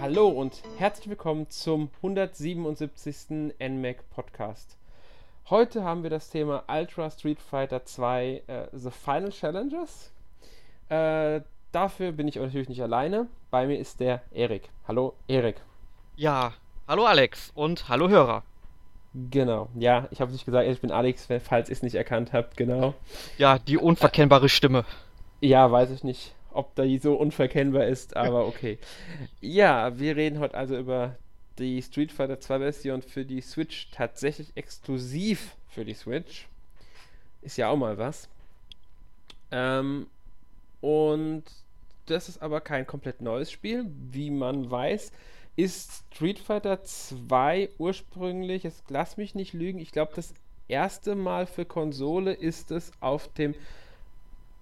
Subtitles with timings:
[0.00, 3.54] Hallo und herzlich willkommen zum 177.
[3.60, 4.76] NMAC Podcast.
[5.48, 10.10] Heute haben wir das Thema Ultra Street Fighter 2 äh, The Final Challengers.
[10.88, 13.28] Äh, dafür bin ich natürlich nicht alleine.
[13.50, 14.68] Bei mir ist der Erik.
[14.88, 15.56] Hallo Erik.
[16.16, 16.52] Ja,
[16.88, 18.42] hallo Alex und hallo Hörer.
[19.30, 22.56] Genau, ja, ich habe nicht gesagt, ich bin Alex, falls ihr es nicht erkannt habt,
[22.56, 22.94] genau.
[23.38, 24.84] Ja, die unverkennbare Stimme.
[25.40, 28.78] Ja, weiß ich nicht ob die so unverkennbar ist, aber okay.
[29.40, 31.16] ja, wir reden heute also über
[31.58, 36.48] die Street Fighter 2 Version für die Switch tatsächlich exklusiv für die Switch.
[37.42, 38.28] Ist ja auch mal was.
[39.50, 40.06] Ähm,
[40.80, 41.44] und
[42.06, 43.86] das ist aber kein komplett neues Spiel.
[44.10, 45.12] Wie man weiß,
[45.56, 50.34] ist Street Fighter 2 ursprünglich, jetzt lass mich nicht lügen, ich glaube, das
[50.68, 53.54] erste Mal für Konsole ist es auf dem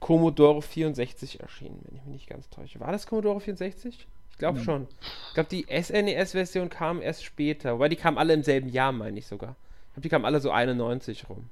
[0.03, 2.81] Commodore 64 erschienen, wenn ich mich nicht ganz täusche.
[2.81, 4.09] War das Commodore 64?
[4.33, 4.65] Ich glaube ja.
[4.65, 4.89] schon.
[5.29, 9.17] Ich glaube, die SNES-Version kam erst später, wobei die kamen alle im selben Jahr, meine
[9.21, 9.55] ich sogar.
[9.87, 11.49] Ich glaube, die kamen alle so 91 rum.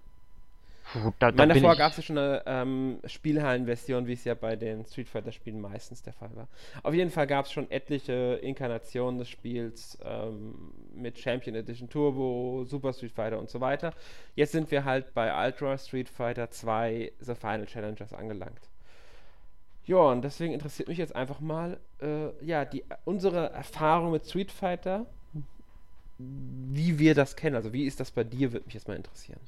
[0.93, 4.57] Puh, da, da davor gab es ja schon eine ähm, Spielhallen-Version, wie es ja bei
[4.57, 6.49] den Street Fighter-Spielen meistens der Fall war.
[6.83, 12.65] Auf jeden Fall gab es schon etliche Inkarnationen des Spiels ähm, mit Champion Edition Turbo,
[12.65, 13.95] Super Street Fighter und so weiter.
[14.35, 18.69] Jetzt sind wir halt bei Ultra Street Fighter 2 The Final Challengers angelangt.
[19.87, 24.51] Ja, und deswegen interessiert mich jetzt einfach mal, äh, ja, die, unsere Erfahrung mit Street
[24.53, 25.07] Fighter,
[26.19, 27.57] wie wir das kennen.
[27.57, 29.41] Also, wie ist das bei dir, würde mich jetzt mal interessieren.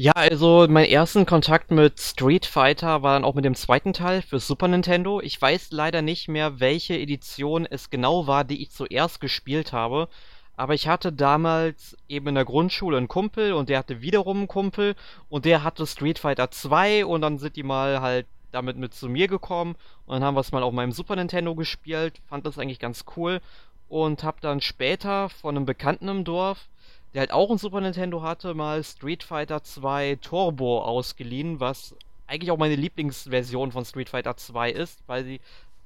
[0.00, 4.22] Ja, also mein ersten Kontakt mit Street Fighter war dann auch mit dem zweiten Teil
[4.22, 5.20] für Super Nintendo.
[5.20, 10.08] Ich weiß leider nicht mehr, welche Edition es genau war, die ich zuerst gespielt habe.
[10.56, 14.46] Aber ich hatte damals eben in der Grundschule einen Kumpel und der hatte wiederum einen
[14.46, 14.94] Kumpel
[15.28, 19.08] und der hatte Street Fighter 2 und dann sind die mal halt damit mit zu
[19.08, 19.74] mir gekommen
[20.06, 23.04] und dann haben wir es mal auf meinem Super Nintendo gespielt, fand das eigentlich ganz
[23.16, 23.40] cool
[23.88, 26.68] und hab dann später von einem Bekannten im Dorf
[27.18, 31.96] der halt auch ein Super Nintendo hatte, mal Street Fighter 2 Turbo ausgeliehen, was
[32.28, 35.40] eigentlich auch meine Lieblingsversion von Street Fighter 2 ist, weil sie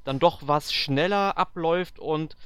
[0.04, 2.36] dann doch was schneller abläuft und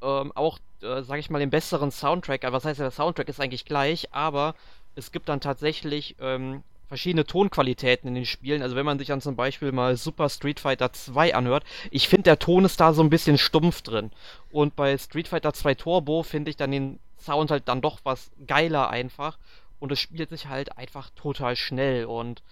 [0.00, 2.44] ähm, auch, äh, sag ich mal, den besseren Soundtrack.
[2.44, 4.54] Also was heißt, der Soundtrack ist eigentlich gleich, aber
[4.94, 8.62] es gibt dann tatsächlich ähm, verschiedene Tonqualitäten in den Spielen.
[8.62, 12.22] Also wenn man sich dann zum Beispiel mal Super Street Fighter 2 anhört, ich finde
[12.22, 14.12] der Ton ist da so ein bisschen stumpf drin.
[14.50, 18.30] Und bei Street Fighter 2 Turbo finde ich dann den Sound halt dann doch was
[18.46, 19.38] geiler einfach.
[19.80, 22.04] Und es spielt sich halt einfach total schnell.
[22.06, 22.42] Und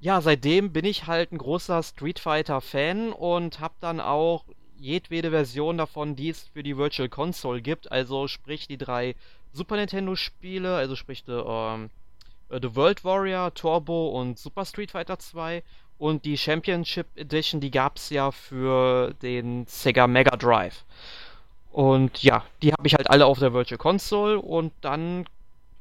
[0.00, 4.44] ja, seitdem bin ich halt ein großer Street Fighter-Fan und habe dann auch
[4.76, 7.92] jedwede Version davon, die es für die Virtual Console gibt.
[7.92, 9.14] Also sprich die drei
[9.52, 11.90] Super Nintendo-Spiele, also sprich The, ähm,
[12.48, 15.62] äh, The World Warrior, Turbo und Super Street Fighter 2.
[15.98, 20.84] Und die Championship Edition, die gab es ja für den Sega Mega Drive.
[21.72, 25.24] Und ja, die habe ich halt alle auf der Virtual Console und dann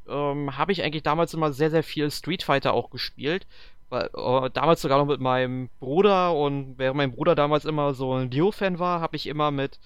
[0.07, 3.45] ähm, habe ich eigentlich damals immer sehr, sehr viel Street Fighter auch gespielt.
[3.89, 8.13] Weil, äh, damals sogar noch mit meinem Bruder und während mein Bruder damals immer so
[8.13, 9.79] ein Dio-Fan war, habe ich immer mit,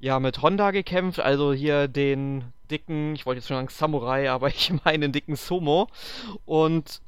[0.00, 4.48] ja, mit Honda gekämpft, also hier den dicken, ich wollte jetzt schon sagen Samurai, aber
[4.48, 5.88] ich meine den dicken Sumo.
[6.46, 7.02] Und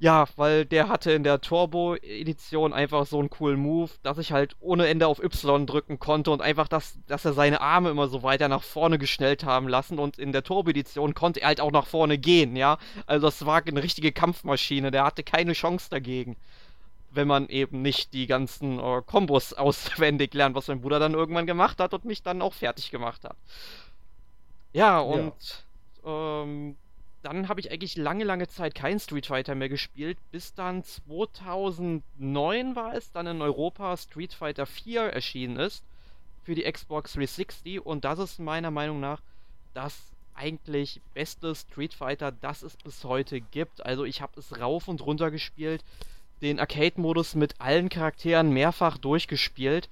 [0.00, 4.56] ja, weil der hatte in der Turbo-Edition einfach so einen coolen Move, dass ich halt
[4.60, 8.22] ohne Ende auf Y drücken konnte und einfach, das, dass er seine Arme immer so
[8.22, 11.86] weiter nach vorne geschnellt haben lassen und in der Turbo-Edition konnte er halt auch nach
[11.86, 12.78] vorne gehen, ja.
[13.06, 16.36] Also das war eine richtige Kampfmaschine, der hatte keine Chance dagegen.
[17.12, 21.46] Wenn man eben nicht die ganzen äh, Kombos auswendig lernt, was mein Bruder dann irgendwann
[21.46, 23.36] gemacht hat und mich dann auch fertig gemacht hat.
[24.72, 25.64] Ja, und
[26.04, 26.42] ja.
[26.42, 26.76] Ähm,
[27.24, 32.76] dann habe ich eigentlich lange, lange Zeit kein Street Fighter mehr gespielt, bis dann 2009
[32.76, 35.84] war es, dann in Europa Street Fighter 4 erschienen ist
[36.44, 39.22] für die Xbox 360 und das ist meiner Meinung nach
[39.72, 43.84] das eigentlich beste Street Fighter, das es bis heute gibt.
[43.86, 45.82] Also ich habe es rauf und runter gespielt,
[46.42, 49.88] den Arcade-Modus mit allen Charakteren mehrfach durchgespielt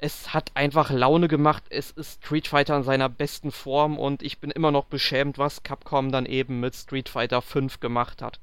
[0.00, 1.64] es hat einfach Laune gemacht.
[1.68, 5.62] Es ist Street Fighter in seiner besten Form und ich bin immer noch beschämt, was
[5.62, 8.40] Capcom dann eben mit Street Fighter 5 gemacht hat.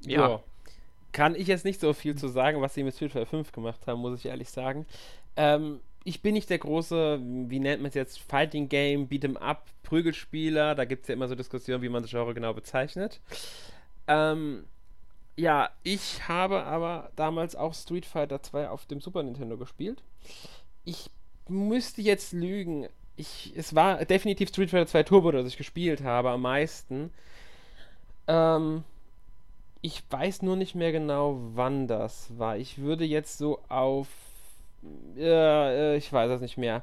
[0.00, 0.28] Ja.
[0.28, 0.42] Jo.
[1.12, 3.86] Kann ich jetzt nicht so viel zu sagen, was sie mit Street Fighter 5 gemacht
[3.86, 4.86] haben, muss ich ehrlich sagen.
[5.36, 9.66] Ähm, ich bin nicht der große, wie nennt man es jetzt, Fighting Game, Beat'em Up,
[9.82, 10.74] Prügelspieler.
[10.74, 13.20] Da gibt es ja immer so Diskussionen, wie man das Genre genau bezeichnet.
[14.08, 14.64] Ähm,
[15.36, 20.02] ja, ich habe aber damals auch Street Fighter 2 auf dem Super Nintendo gespielt.
[20.84, 21.10] Ich
[21.48, 22.88] müsste jetzt lügen.
[23.16, 27.12] Ich, es war definitiv Street Fighter 2 Turbo, das ich gespielt habe, am meisten.
[28.26, 28.84] Ähm,
[29.80, 32.56] ich weiß nur nicht mehr genau, wann das war.
[32.56, 34.08] Ich würde jetzt so auf
[35.16, 36.82] äh, ich weiß es nicht mehr.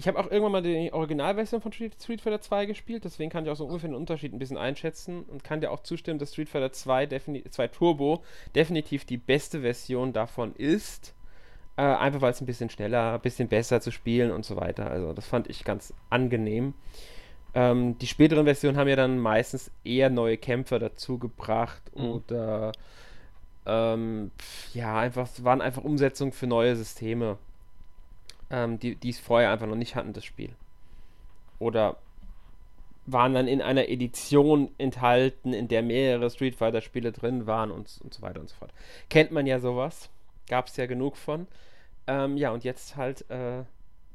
[0.00, 3.44] Ich habe auch irgendwann mal die Originalversion von Street, Street Fighter 2 gespielt, deswegen kann
[3.44, 6.32] ich auch so ungefähr den Unterschied ein bisschen einschätzen und kann dir auch zustimmen, dass
[6.32, 7.06] Street Fighter 2,
[7.50, 8.24] 2 Turbo
[8.54, 11.14] definitiv die beste Version davon ist.
[11.76, 14.90] Äh, einfach weil es ein bisschen schneller, ein bisschen besser zu spielen und so weiter.
[14.90, 16.72] Also das fand ich ganz angenehm.
[17.52, 22.04] Ähm, die späteren Versionen haben ja dann meistens eher neue Kämpfer dazu gebracht mhm.
[22.06, 22.72] oder
[23.66, 24.30] ähm,
[24.72, 27.36] ja, einfach, waren einfach Umsetzungen für neue Systeme
[28.50, 30.54] ähm, die, die es vorher einfach noch nicht hatten, das Spiel.
[31.58, 31.96] Oder
[33.06, 38.14] waren dann in einer Edition enthalten, in der mehrere Street Fighter-Spiele drin waren und, und
[38.14, 38.72] so weiter und so fort.
[39.08, 40.10] Kennt man ja sowas.
[40.48, 41.46] Gab es ja genug von.
[42.06, 43.64] Ähm, ja, und jetzt halt äh,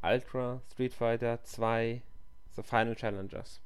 [0.02, 2.02] Ultra Street Fighter 2
[2.56, 3.62] The Final Challengers.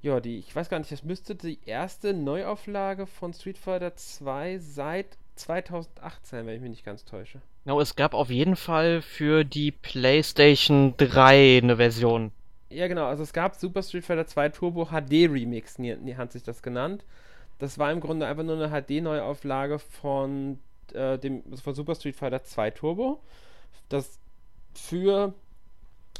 [0.00, 4.58] Ja, die, ich weiß gar nicht, das müsste die erste Neuauflage von Street Fighter 2
[4.58, 7.40] seit 2008 sein, wenn ich mich nicht ganz täusche.
[7.68, 12.32] Genau, es gab auf jeden Fall für die PlayStation 3 eine Version.
[12.70, 13.04] Ja, genau.
[13.04, 15.76] Also es gab Super Street Fighter 2 Turbo HD Remix,
[16.16, 17.04] hat sich das genannt.
[17.58, 20.58] Das war im Grunde einfach nur eine HD-Neuauflage von,
[20.94, 23.20] äh, dem, von Super Street Fighter 2 Turbo.
[23.90, 24.18] Das
[24.72, 25.34] für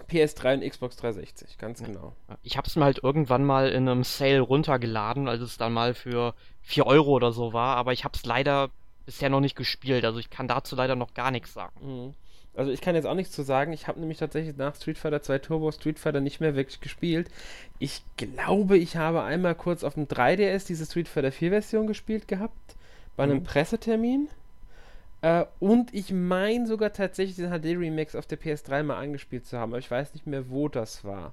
[0.06, 2.14] PS3 und Xbox 360, ganz genau.
[2.42, 6.34] Ich hab's mir halt irgendwann mal in einem Sale runtergeladen, als es dann mal für
[6.60, 8.68] 4 Euro oder so war, aber ich hab's leider
[9.08, 10.04] bisher noch nicht gespielt.
[10.04, 11.72] Also ich kann dazu leider noch gar nichts sagen.
[11.80, 12.14] Mhm.
[12.54, 13.72] Also ich kann jetzt auch nichts zu sagen.
[13.72, 17.30] Ich habe nämlich tatsächlich nach Street Fighter 2 Turbo Street Fighter nicht mehr wirklich gespielt.
[17.78, 22.28] Ich glaube, ich habe einmal kurz auf dem 3DS diese Street Fighter 4 Version gespielt
[22.28, 22.76] gehabt.
[23.16, 23.44] Bei einem mhm.
[23.44, 24.28] Pressetermin.
[25.22, 29.72] Äh, und ich meine sogar tatsächlich den HD-Remix auf der PS3 mal angespielt zu haben.
[29.72, 31.32] Aber ich weiß nicht mehr, wo das war.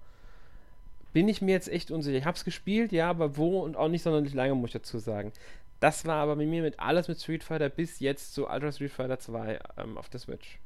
[1.15, 2.17] Bin ich mir jetzt echt unsicher.
[2.17, 4.99] Ich habe es gespielt, ja, aber wo und auch nicht sonderlich lange, muss ich dazu
[4.99, 5.31] sagen.
[5.79, 8.91] Das war aber bei mir mit alles mit Street Fighter bis jetzt zu Ultra Street
[8.91, 10.59] Fighter 2 ähm, auf der Switch.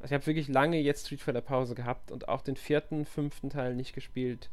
[0.00, 3.48] Also ich habe wirklich lange jetzt Street Fighter Pause gehabt und auch den vierten, fünften
[3.48, 4.50] Teil nicht gespielt.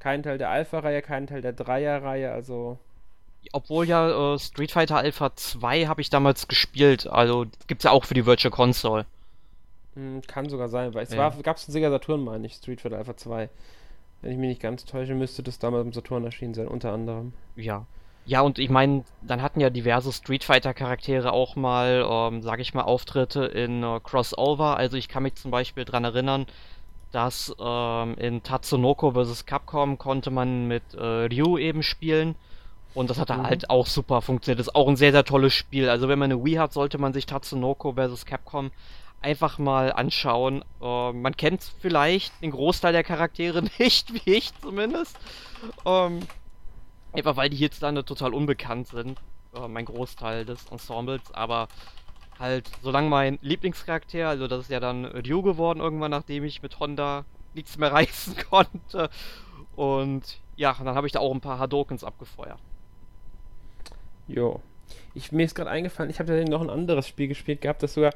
[0.00, 2.78] Kein Teil der Alpha-Reihe, kein Teil der Dreier-Reihe, also.
[3.52, 7.92] Obwohl ja äh, Street Fighter Alpha 2 habe ich damals gespielt, also gibt es ja
[7.92, 9.06] auch für die Virtual Console.
[9.94, 11.30] Hm, kann sogar sein, weil es ja.
[11.42, 13.48] gab es in Sega Saturn, meine ich, Street Fighter Alpha 2.
[14.20, 17.32] Wenn ich mich nicht ganz täusche, müsste das damals im Saturn erschienen sein, unter anderem.
[17.56, 17.86] Ja.
[18.26, 22.60] Ja, und ich meine, dann hatten ja diverse Street Fighter Charaktere auch mal, ähm, sag
[22.60, 24.76] ich mal, Auftritte in äh, Crossover.
[24.76, 26.44] Also ich kann mich zum Beispiel dran erinnern,
[27.10, 29.46] dass ähm, in Tatsunoko vs.
[29.46, 32.34] Capcom konnte man mit äh, Ryu eben spielen.
[32.92, 33.44] Und das hat mhm.
[33.44, 34.58] halt auch super funktioniert.
[34.58, 35.88] Das ist auch ein sehr, sehr tolles Spiel.
[35.88, 38.26] Also wenn man eine Wii hat, sollte man sich Tatsunoko vs.
[38.26, 38.72] Capcom
[39.20, 40.64] einfach mal anschauen.
[40.80, 45.18] Äh, man kennt vielleicht den Großteil der Charaktere nicht, wie ich zumindest.
[45.84, 46.20] Ähm,
[47.12, 49.18] Einfach weil die hierzulande total unbekannt sind.
[49.54, 51.68] Äh, mein Großteil des Ensembles, aber
[52.38, 56.78] halt, solange mein Lieblingscharakter, also das ist ja dann Ryu geworden irgendwann, nachdem ich mit
[56.78, 57.24] Honda
[57.54, 59.10] nichts mehr reißen konnte.
[59.74, 62.58] Und ja, dann habe ich da auch ein paar Hadokens abgefeuert.
[64.26, 64.60] Jo.
[65.14, 67.94] Ich, mir ist gerade eingefallen, ich habe ja noch ein anderes Spiel gespielt gehabt, das
[67.94, 68.12] sogar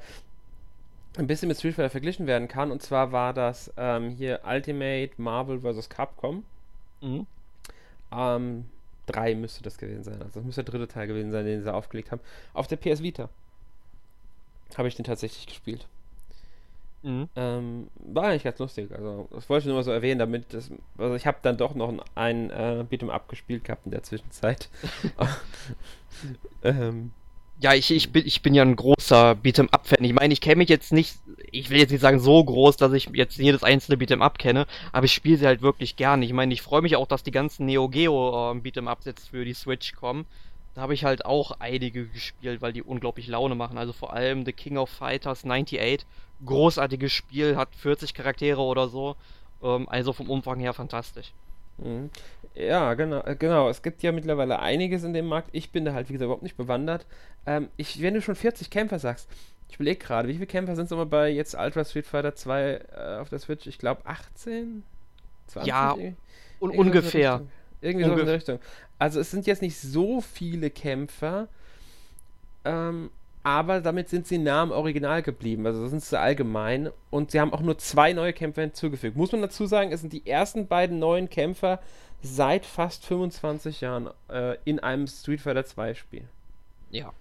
[1.17, 2.71] ein bisschen mit Street Fighter verglichen werden kann.
[2.71, 5.89] Und zwar war das ähm, hier Ultimate Marvel vs.
[5.89, 6.45] Capcom.
[7.01, 7.27] Mhm.
[8.13, 8.65] Ähm,
[9.07, 10.23] 3 müsste das gewesen sein.
[10.23, 12.21] Also das müsste der dritte Teil gewesen sein, den sie aufgelegt haben.
[12.55, 13.29] Auf der PS Vita
[14.77, 15.87] habe ich den tatsächlich gespielt.
[17.03, 17.29] Mhm.
[17.35, 18.93] Ähm, war eigentlich ganz lustig.
[18.93, 20.71] Also, das wollte ich nur mal so erwähnen, damit das.
[20.97, 24.69] Also, ich habe dann doch noch ein äh, Beat'em Up gespielt gehabt in der Zwischenzeit.
[26.63, 27.11] ähm,
[27.63, 30.03] ja, ich, ich, bin, ich bin ja ein großer Beat'em-up-Fan.
[30.03, 31.17] Ich meine, ich kenne mich jetzt nicht,
[31.53, 35.05] ich will jetzt nicht sagen so groß, dass ich jetzt jedes einzelne Beat'em-up kenne, aber
[35.07, 36.23] ich spiele sie halt wirklich gern.
[36.23, 39.45] Ich meine, ich freue mich auch, dass die ganzen Neo Geo äh, Beat'em-ups jetzt für
[39.45, 40.27] die Switch kommen.
[40.75, 43.79] Da habe ich halt auch einige gespielt, weil die unglaublich Laune machen.
[43.79, 46.05] Also vor allem The King of Fighters 98.
[46.45, 49.15] Großartiges Spiel, hat 40 Charaktere oder so.
[49.63, 51.33] Ähm, also vom Umfang her fantastisch.
[52.55, 53.69] Ja, genau, genau.
[53.69, 55.49] Es gibt ja mittlerweile einiges in dem Markt.
[55.53, 57.07] Ich bin da halt, wie gesagt, überhaupt nicht bewandert.
[57.47, 59.29] Ähm, ich, wenn du schon 40 Kämpfer sagst,
[59.69, 62.81] ich überlege gerade, wie viele Kämpfer sind es nochmal bei jetzt Ultra Street Fighter 2
[62.95, 63.67] äh, auf der Switch?
[63.67, 64.83] Ich glaube 18?
[65.47, 65.69] 20?
[65.69, 65.97] Ja,
[66.61, 67.43] un ungefähr.
[67.81, 68.59] Irgendwie so in der Richtung.
[68.99, 71.49] Also es sind jetzt nicht so viele Kämpfer.
[72.65, 73.11] Ähm,
[73.43, 75.67] aber damit sind sie nah am Original geblieben.
[75.67, 76.91] Also sind sie allgemein.
[77.11, 79.17] Und sie haben auch nur zwei neue Kämpfer hinzugefügt.
[79.17, 81.81] Muss man dazu sagen, es sind die ersten beiden neuen Kämpfer
[82.23, 86.25] seit fast 25 Jahren äh, in einem Street Fighter 2 Spiel.
[86.91, 87.13] Ja.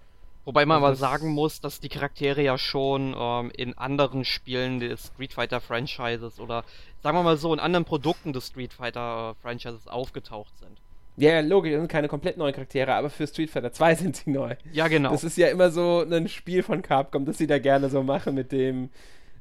[0.44, 4.80] Wobei man also mal sagen muss, dass die Charaktere ja schon ähm, in anderen Spielen
[4.80, 6.64] des Street Fighter Franchises oder
[7.02, 10.80] sagen wir mal so in anderen Produkten des Street Fighter äh, Franchises aufgetaucht sind.
[11.16, 14.30] Ja, logisch, das sind keine komplett neuen Charaktere, aber für Street Fighter 2 sind sie
[14.30, 14.56] neu.
[14.72, 15.10] Ja, genau.
[15.10, 18.34] Das ist ja immer so ein Spiel von Capcom, das sie da gerne so machen
[18.34, 18.90] mit dem.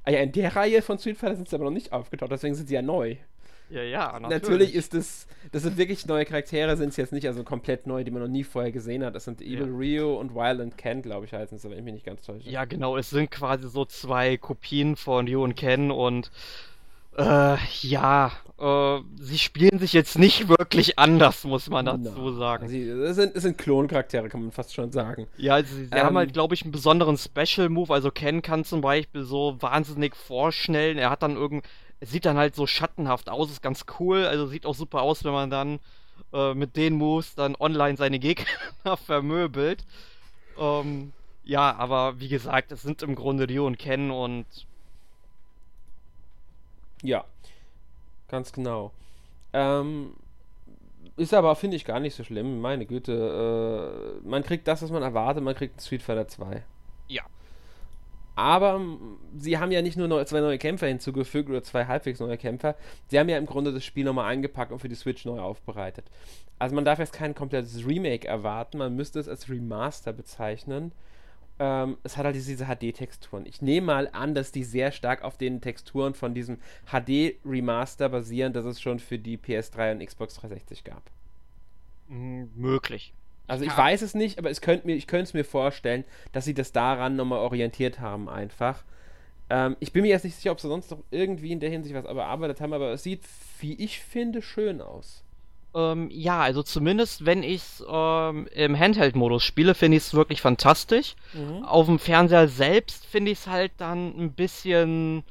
[0.03, 2.56] Ah ja, in der Reihe von Street Fighter sind sie aber noch nicht aufgetaucht, deswegen
[2.56, 3.18] sind sie ja neu.
[3.72, 4.42] Ja, ja, natürlich.
[4.42, 8.04] natürlich ist es, das sind wirklich neue Charaktere, sind es jetzt nicht, also komplett neu,
[8.04, 9.16] die man noch nie vorher gesehen hat.
[9.16, 9.78] Das sind Evil ja.
[9.78, 12.50] Rio und Violent Ken, glaube ich, heißen sie, wenn ich mich nicht ganz täusche.
[12.50, 16.32] Ja, genau, es sind quasi so zwei Kopien von Rio und Ken und
[17.18, 22.32] äh, ja, äh, sie spielen sich jetzt nicht wirklich anders, muss man dazu no.
[22.32, 22.70] sagen.
[22.70, 25.28] Sie, es, sind, es sind Kloncharaktere, kann man fast schon sagen.
[25.36, 27.94] Ja, also sie, sie ähm, haben halt, glaube ich, einen besonderen Special-Move.
[27.94, 30.98] Also Ken kann zum Beispiel so wahnsinnig vorschnellen.
[30.98, 31.66] Er hat dann irgend,
[32.01, 34.25] es sieht dann halt so schattenhaft aus, ist ganz cool.
[34.25, 35.79] Also sieht auch super aus, wenn man dann
[36.34, 39.86] äh, mit den Moves dann online seine Gegner vermöbelt.
[40.58, 44.46] Ähm, ja, aber wie gesagt, es sind im Grunde Ryo und Ken und
[47.03, 47.24] ja,
[48.27, 48.91] ganz genau.
[49.53, 50.13] Ähm,
[51.17, 52.62] ist aber, finde ich, gar nicht so schlimm.
[52.62, 54.22] Meine Güte.
[54.24, 55.43] Äh, man kriegt das, was man erwartet.
[55.43, 56.63] Man kriegt Street Fighter 2.
[57.08, 57.24] Ja.
[58.36, 58.80] Aber
[59.38, 62.76] sie haben ja nicht nur neu, zwei neue Kämpfer hinzugefügt oder zwei halbwegs neue Kämpfer.
[63.08, 66.06] Sie haben ja im Grunde das Spiel nochmal eingepackt und für die Switch neu aufbereitet.
[66.60, 68.78] Also man darf jetzt kein komplettes Remake erwarten.
[68.78, 70.92] Man müsste es als Remaster bezeichnen
[71.62, 73.46] ähm, es hat halt diese HD-Texturen.
[73.46, 76.58] Ich nehme mal an, dass die sehr stark auf den Texturen von diesem
[76.88, 81.04] HD-Remaster basieren, das es schon für die PS3 und Xbox 360 gab.
[82.08, 83.14] Möglich.
[83.51, 86.46] Also ich weiß es nicht, aber es könnt mir, ich könnte es mir vorstellen, dass
[86.46, 88.84] sie das daran nochmal orientiert haben einfach.
[89.50, 91.93] Ähm, ich bin mir jetzt nicht sicher, ob sie sonst noch irgendwie in der Hinsicht
[91.93, 93.22] was bearbeitet haben, aber es sieht,
[93.60, 95.24] wie ich finde, schön aus.
[95.74, 100.41] Ähm, ja, also zumindest wenn ich es ähm, im Handheld-Modus spiele, finde ich es wirklich
[100.41, 101.15] fantastisch.
[101.34, 101.63] Mhm.
[101.63, 105.24] Auf dem Fernseher selbst finde ich es halt dann ein bisschen.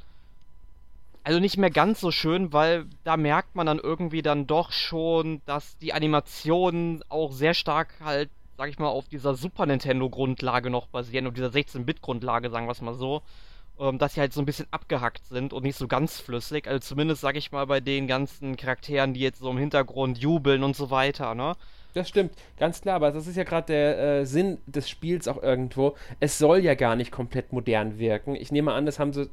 [1.22, 5.42] Also nicht mehr ganz so schön, weil da merkt man dann irgendwie dann doch schon,
[5.44, 10.86] dass die Animationen auch sehr stark halt, sag ich mal, auf dieser Super Nintendo-Grundlage noch
[10.86, 13.22] basieren, auf dieser 16-Bit-Grundlage, sagen wir es mal so
[13.80, 16.68] ähm, dass sie halt so ein bisschen abgehackt sind und nicht so ganz flüssig.
[16.68, 20.62] Also zumindest, sag ich mal, bei den ganzen Charakteren, die jetzt so im Hintergrund jubeln
[20.62, 21.54] und so weiter, ne?
[21.94, 25.42] Das stimmt, ganz klar, aber das ist ja gerade der äh, Sinn des Spiels auch
[25.42, 25.96] irgendwo.
[26.20, 28.36] Es soll ja gar nicht komplett modern wirken.
[28.36, 29.28] Ich nehme an, das haben sie.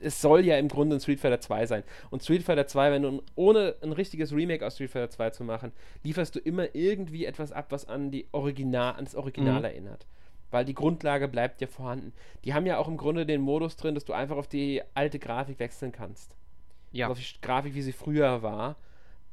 [0.00, 1.82] Es soll ja im Grunde ein Street Fighter 2 sein.
[2.10, 5.44] Und Street Fighter 2, wenn du ohne ein richtiges Remake aus Street Fighter 2 zu
[5.44, 5.72] machen,
[6.02, 9.64] lieferst du immer irgendwie etwas ab, was an die Original, ans Original mhm.
[9.64, 10.06] erinnert
[10.50, 12.12] weil die Grundlage bleibt ja vorhanden.
[12.44, 15.18] Die haben ja auch im Grunde den Modus drin, dass du einfach auf die alte
[15.18, 16.36] Grafik wechseln kannst.
[16.92, 17.08] Ja.
[17.08, 18.76] Also auf die Grafik, wie sie früher war,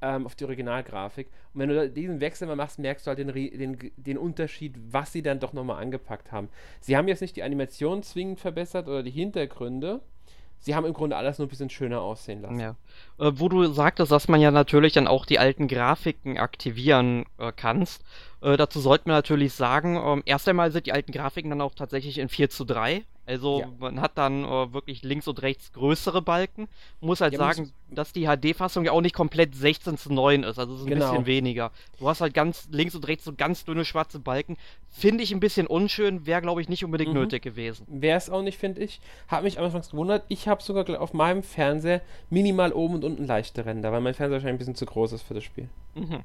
[0.01, 1.27] ähm, auf die Originalgrafik.
[1.53, 5.13] Und wenn du diesen Wechsel mal machst, merkst du halt den, den, den Unterschied, was
[5.13, 6.49] sie dann doch nochmal angepackt haben.
[6.81, 10.01] Sie haben jetzt nicht die Animation zwingend verbessert oder die Hintergründe,
[10.63, 12.59] sie haben im Grunde alles nur ein bisschen schöner aussehen lassen.
[12.59, 12.75] Ja.
[13.19, 17.51] Äh, wo du sagtest, dass man ja natürlich dann auch die alten Grafiken aktivieren äh,
[17.55, 18.03] kannst.
[18.41, 21.75] Äh, dazu sollten wir natürlich sagen, ähm, erst einmal sind die alten Grafiken dann auch
[21.75, 23.03] tatsächlich in 4 zu 3.
[23.25, 23.67] Also ja.
[23.79, 26.67] man hat dann äh, wirklich links und rechts größere Balken.
[26.99, 30.59] Muss halt ja, sagen, dass die HD-Fassung ja auch nicht komplett 16 zu 9 ist.
[30.59, 31.09] Also es ist ein genau.
[31.11, 31.71] bisschen weniger.
[31.99, 34.57] Du hast halt ganz links und rechts so ganz dünne schwarze Balken.
[34.89, 37.21] Finde ich ein bisschen unschön, wäre glaube ich nicht unbedingt mhm.
[37.21, 37.87] nötig gewesen.
[37.89, 38.99] Wäre es auch nicht, finde ich.
[39.27, 40.25] Hat mich anfangs gewundert.
[40.27, 44.37] Ich habe sogar auf meinem Fernseher minimal oben und unten leichte Ränder, weil mein Fernseher
[44.37, 45.69] wahrscheinlich ein bisschen zu groß ist für das Spiel.
[45.95, 46.23] Mhm.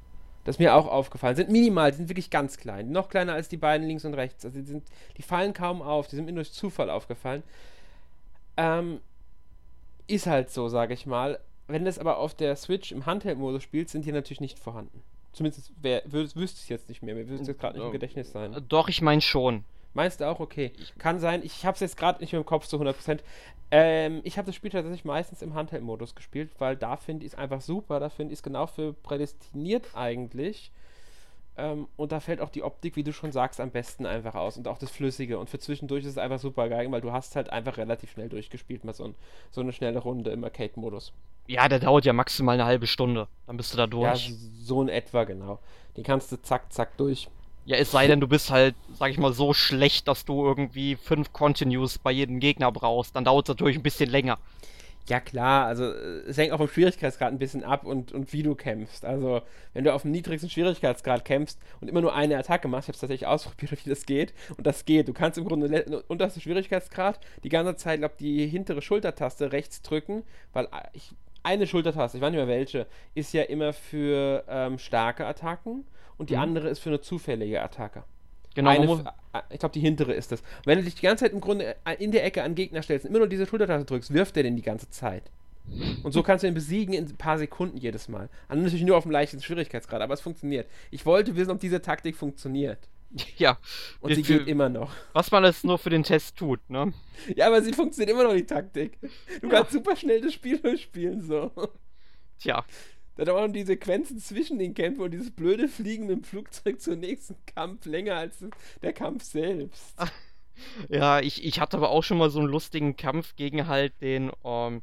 [0.48, 1.36] Das ist mir auch aufgefallen.
[1.36, 2.90] Sind minimal, die sind wirklich ganz klein.
[2.90, 4.46] Noch kleiner als die beiden links und rechts.
[4.46, 4.82] Also die, sind,
[5.18, 6.08] die fallen kaum auf.
[6.08, 7.42] Die sind mir durch Zufall aufgefallen.
[8.56, 9.02] Ähm,
[10.06, 11.38] ist halt so, sage ich mal.
[11.66, 15.02] Wenn du es aber auf der Switch im Handheld-Modus spielst, sind die natürlich nicht vorhanden.
[15.34, 17.14] Zumindest wär, wüsste ich es jetzt nicht mehr.
[17.14, 18.56] Mir würde es jetzt gerade nicht im Gedächtnis sein.
[18.70, 19.64] Doch, ich meine schon.
[19.92, 20.40] Meinst du auch?
[20.40, 20.72] Okay.
[20.96, 21.42] Kann sein.
[21.44, 23.18] Ich habe es jetzt gerade nicht mehr im Kopf zu 100%.
[23.70, 27.38] Ähm, ich habe das Spiel tatsächlich meistens im Handheld-Modus gespielt, weil da finde ich es
[27.38, 28.00] einfach super.
[28.00, 30.72] Da finde ich es genau für prädestiniert eigentlich.
[31.58, 34.56] Ähm, und da fällt auch die Optik, wie du schon sagst, am besten einfach aus.
[34.56, 35.38] Und auch das Flüssige.
[35.38, 38.28] Und für zwischendurch ist es einfach super geil, weil du hast halt einfach relativ schnell
[38.28, 39.14] durchgespielt, mal so, ein,
[39.50, 41.12] so eine schnelle Runde im Arcade-Modus.
[41.46, 43.26] Ja, der dauert ja maximal eine halbe Stunde.
[43.46, 44.28] Dann bist du da durch.
[44.28, 45.58] Ja, so in etwa, genau.
[45.96, 47.28] Den kannst du zack, zack durch.
[47.68, 50.96] Ja, es sei denn, du bist halt, sag ich mal, so schlecht, dass du irgendwie
[50.96, 53.14] fünf Continues bei jedem Gegner brauchst.
[53.14, 54.38] Dann dauert es natürlich ein bisschen länger.
[55.06, 58.54] Ja, klar, also es hängt auch vom Schwierigkeitsgrad ein bisschen ab und, und wie du
[58.54, 59.04] kämpfst.
[59.04, 59.42] Also,
[59.74, 63.00] wenn du auf dem niedrigsten Schwierigkeitsgrad kämpfst und immer nur eine Attacke machst, ich habe
[63.00, 64.32] tatsächlich ausprobiert, wie das geht.
[64.56, 65.06] Und das geht.
[65.06, 70.24] Du kannst im Grunde untersten Schwierigkeitsgrad die ganze Zeit, glaube die hintere Schultertaste rechts drücken,
[70.54, 74.78] weil äh, ich, eine Schultertaste, ich weiß nicht mehr welche, ist ja immer für ähm,
[74.78, 75.84] starke Attacken
[76.18, 76.42] und die mhm.
[76.42, 78.04] andere ist für eine zufällige Attacke.
[78.54, 78.70] Genau.
[78.70, 80.42] Eine, äh, ich glaube, die hintere ist das.
[80.64, 83.04] wenn du dich die ganze Zeit im Grunde äh, in der Ecke an Gegner stellst
[83.04, 85.30] und immer nur diese Schultertaste drückst, wirft der den die ganze Zeit.
[86.02, 88.28] Und so kannst du ihn besiegen in ein paar Sekunden jedes Mal.
[88.48, 90.66] Also natürlich nur auf dem leichten Schwierigkeitsgrad, aber es funktioniert.
[90.90, 92.78] Ich wollte wissen, ob diese Taktik funktioniert.
[93.38, 93.58] Ja.
[94.00, 94.92] Und sie geht immer noch.
[95.14, 96.92] Was man es nur für den Test tut, ne?
[97.34, 98.98] Ja, aber sie funktioniert immer noch, die Taktik.
[99.40, 101.50] Du kannst super schnell das Spiel durchspielen, so.
[102.38, 102.64] Tja.
[103.18, 107.34] Da dauern die Sequenzen zwischen den Kämpfen und dieses blöde Fliegen dem Flugzeug zum nächsten
[107.46, 108.44] Kampf länger als
[108.80, 109.94] der Kampf selbst.
[110.88, 114.32] Ja, ich, ich hatte aber auch schon mal so einen lustigen Kampf gegen halt den,
[114.42, 114.82] ähm,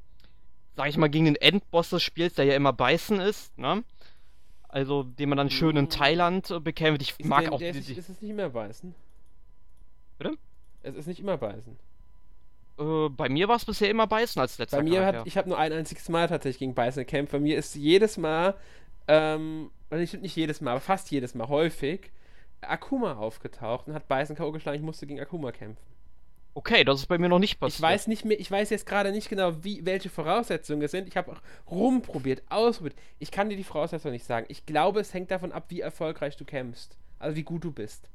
[0.73, 3.83] sag ich mal, gegen den Endboss des Spiels, der ja immer Beißen ist, ne?
[4.69, 5.89] Also, den man dann schön in mm.
[5.89, 7.01] Thailand äh, bekämpft.
[7.01, 8.95] Ich ist mag der, auch der die, ist, ist es nicht immer Beißen?
[10.17, 10.37] Bitte?
[10.81, 11.77] Es ist nicht immer Beißen.
[12.77, 15.49] Äh, bei mir war es bisher immer Beißen als letzter Bei mir hat, ich habe
[15.49, 17.31] nur ein einziges Mal tatsächlich gegen Beißen gekämpft.
[17.31, 18.55] Bei mir ist jedes Mal,
[19.07, 22.11] ähm, also nicht jedes Mal, aber fast jedes Mal häufig,
[22.61, 24.51] Akuma aufgetaucht und hat Beißen K.O.
[24.51, 24.77] geschlagen.
[24.77, 25.83] Ich musste gegen Akuma kämpfen.
[26.57, 27.79] Okay, das ist bei mir noch nicht passiert.
[27.79, 31.07] Ich weiß nicht mehr, ich weiß jetzt gerade nicht genau, wie, welche Voraussetzungen es sind.
[31.07, 32.95] Ich habe auch rumprobiert, ausprobiert.
[33.19, 34.45] Ich kann dir die Voraussetzungen nicht sagen.
[34.49, 36.97] Ich glaube, es hängt davon ab, wie erfolgreich du kämpfst.
[37.19, 38.07] Also wie gut du bist.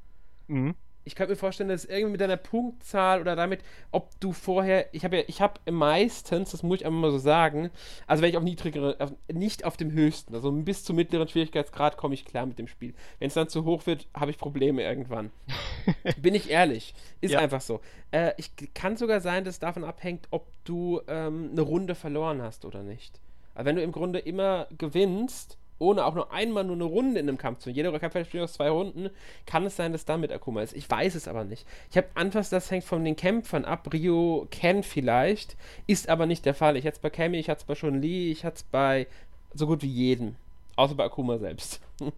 [0.48, 0.74] Mhm
[1.10, 5.04] ich könnte mir vorstellen, dass irgendwie mit deiner Punktzahl oder damit, ob du vorher, ich
[5.04, 7.70] habe ja, ich habe meistens, das muss ich einfach mal so sagen,
[8.06, 11.96] also wenn ich auf niedrigere, auf, nicht auf dem höchsten, also bis zum mittleren Schwierigkeitsgrad
[11.96, 12.94] komme ich klar mit dem Spiel.
[13.18, 15.32] Wenn es dann zu hoch wird, habe ich Probleme irgendwann.
[16.22, 17.40] Bin ich ehrlich, ist ja.
[17.40, 17.80] einfach so.
[18.12, 22.40] Äh, ich kann sogar sein, dass es davon abhängt, ob du ähm, eine Runde verloren
[22.40, 23.18] hast oder nicht.
[23.56, 27.28] Also wenn du im Grunde immer gewinnst ohne auch nur einmal nur eine Runde in
[27.28, 27.70] einem Kampf zu.
[27.70, 29.10] Jeder Kampf besteht aus zwei Runden.
[29.46, 30.74] Kann es sein, dass damit Akuma ist?
[30.74, 31.66] Ich weiß es aber nicht.
[31.90, 33.88] Ich habe anfangs, das hängt von den Kämpfern ab.
[33.92, 35.56] Rio Ken vielleicht,
[35.86, 36.76] ist aber nicht der Fall.
[36.76, 39.06] Ich hatte es bei Kami, ich hatte es bei Shun Li, ich hatte es bei
[39.54, 40.36] so gut wie jedem.
[40.80, 41.78] Außer bei Akuma selbst.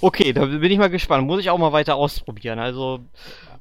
[0.00, 1.26] okay, da bin ich mal gespannt.
[1.26, 2.58] Muss ich auch mal weiter ausprobieren.
[2.58, 3.00] Also,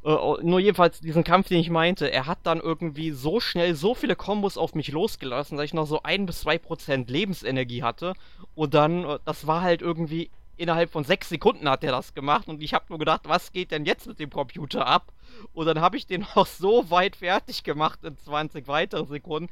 [0.06, 3.76] äh, oh, nur jedenfalls diesen Kampf, den ich meinte, er hat dann irgendwie so schnell
[3.76, 7.84] so viele Kombos auf mich losgelassen, dass ich noch so ein bis zwei Prozent Lebensenergie
[7.84, 8.14] hatte.
[8.56, 12.48] Und dann, äh, das war halt irgendwie innerhalb von sechs Sekunden hat er das gemacht
[12.48, 15.12] und ich habe nur gedacht, was geht denn jetzt mit dem Computer ab?
[15.54, 19.50] Und dann habe ich den auch so weit fertig gemacht in 20 weiteren Sekunden,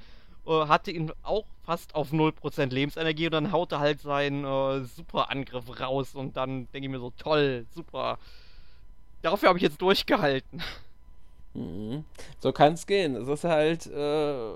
[0.47, 5.79] hatte ihn auch fast auf 0% Lebensenergie und dann haut er halt seinen äh, Superangriff
[5.79, 8.17] raus und dann denke ich mir so, toll, super.
[9.21, 10.61] Dafür habe ich jetzt durchgehalten.
[11.53, 12.05] Mhm.
[12.39, 13.15] So kann es gehen.
[13.15, 14.51] Es ist halt, äh,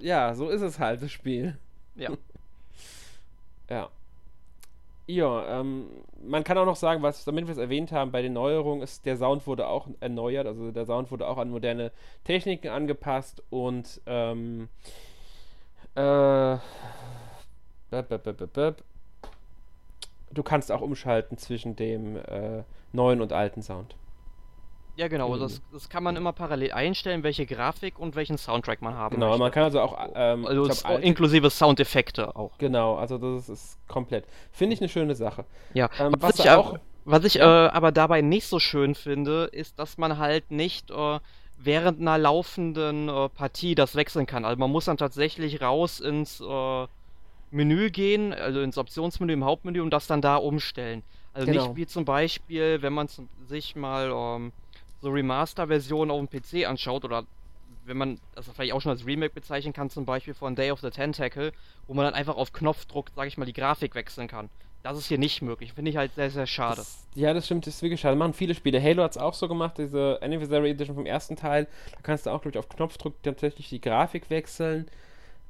[0.00, 1.58] ja, so ist es halt, das Spiel.
[1.94, 2.10] Ja.
[3.70, 3.88] ja.
[5.06, 5.88] Ja, ähm,
[6.24, 9.04] man kann auch noch sagen, was, damit wir es erwähnt haben, bei den Neuerungen ist,
[9.04, 11.90] der Sound wurde auch erneuert, also der Sound wurde auch an moderne
[12.24, 14.68] Techniken angepasst und ähm,
[15.94, 16.58] äh,
[20.30, 23.96] du kannst auch umschalten zwischen dem äh, neuen und alten Sound.
[24.96, 25.34] Ja, genau.
[25.34, 25.40] Mhm.
[25.40, 29.28] Das, das kann man immer parallel einstellen, welche Grafik und welchen Soundtrack man haben Genau,
[29.28, 29.40] möchte.
[29.40, 30.10] man kann also auch.
[30.14, 32.58] Ähm, also glaub, inklusive Soundeffekte auch.
[32.58, 34.26] Genau, also das ist, ist komplett.
[34.50, 35.46] Finde ich eine schöne Sache.
[35.72, 36.78] Ja, ähm, was, was, ich auch.
[37.04, 41.18] Was ich äh, aber dabei nicht so schön finde, ist, dass man halt nicht äh,
[41.64, 44.44] während einer laufenden äh, Partie das wechseln kann.
[44.44, 46.86] Also man muss dann tatsächlich raus ins äh,
[47.50, 51.02] Menü gehen, also ins Optionsmenü im Hauptmenü und das dann da umstellen.
[51.34, 51.66] Also genau.
[51.66, 53.08] nicht wie zum Beispiel, wenn man
[53.46, 54.52] sich mal ähm,
[55.00, 57.24] so Remaster-Versionen auf dem PC anschaut oder
[57.84, 60.80] wenn man das vielleicht auch schon als Remake bezeichnen kann, zum Beispiel von Day of
[60.80, 61.52] the Tentacle,
[61.86, 64.48] wo man dann einfach auf Knopfdruck, sage ich mal, die Grafik wechseln kann.
[64.82, 65.74] Das ist hier nicht möglich.
[65.74, 66.76] Finde ich halt sehr, sehr schade.
[66.76, 68.16] Das, ja, das stimmt, das ist wirklich schade.
[68.16, 68.82] Machen viele Spiele.
[68.82, 71.68] Halo hat es auch so gemacht, diese Anniversary Edition vom ersten Teil.
[71.92, 74.88] Da kannst du auch, glaube ich, auf Knopfdruck tatsächlich die Grafik wechseln.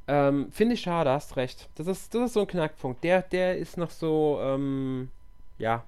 [0.07, 1.69] Ähm, Finde ich schade, hast recht.
[1.77, 3.03] Das ist, das ist so ein Knackpunkt.
[3.05, 5.09] Der, der ist noch so, ähm,
[5.59, 5.85] ja.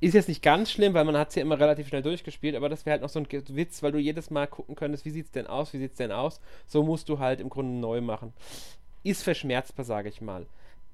[0.00, 2.68] Ist jetzt nicht ganz schlimm, weil man hat es ja immer relativ schnell durchgespielt, aber
[2.68, 5.26] das wäre halt noch so ein Witz, weil du jedes Mal gucken könntest, wie sieht
[5.26, 6.40] es denn aus, wie sieht es denn aus.
[6.66, 8.32] So musst du halt im Grunde neu machen.
[9.04, 10.46] Ist verschmerzbar, sage ich mal.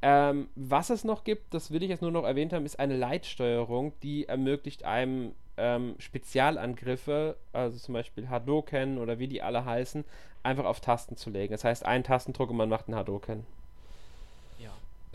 [0.03, 2.97] Ähm, was es noch gibt, das will ich jetzt nur noch erwähnt haben, ist eine
[2.97, 10.05] Leitsteuerung, die ermöglicht einem ähm, Spezialangriffe, also zum Beispiel Hadoken oder wie die alle heißen,
[10.43, 11.53] einfach auf Tasten zu legen.
[11.53, 13.47] Das heißt, ein Tastendruck und man macht einen Hadoken.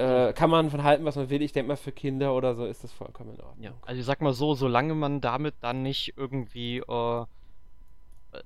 [0.02, 1.42] Äh, kann man von halten, was man will.
[1.42, 3.64] Ich denke mal, für Kinder oder so ist das vollkommen in Ordnung.
[3.64, 7.26] Ja, also ich sag mal so, solange man damit dann nicht irgendwie, äh,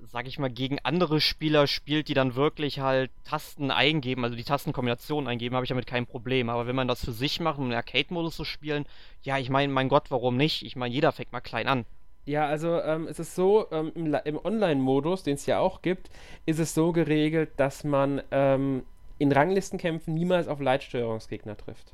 [0.00, 4.44] sag ich mal, gegen andere Spieler spielt, die dann wirklich halt Tasten eingeben, also die
[4.44, 6.48] Tastenkombinationen eingeben, habe ich damit kein Problem.
[6.48, 8.86] Aber wenn man das für sich macht, um einen Arcade-Modus zu spielen,
[9.22, 10.64] ja, ich meine, mein Gott, warum nicht?
[10.64, 11.84] Ich meine, jeder fängt mal klein an.
[12.24, 16.10] Ja, also ähm, es ist so, ähm, im, im Online-Modus, den es ja auch gibt,
[16.44, 18.82] ist es so geregelt, dass man ähm,
[19.18, 21.92] in Ranglistenkämpfen niemals auf Leitsteuerungsgegner trifft.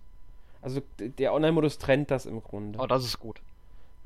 [0.62, 2.78] Also der Online-Modus trennt das im Grunde.
[2.78, 3.40] Oh, das ist gut.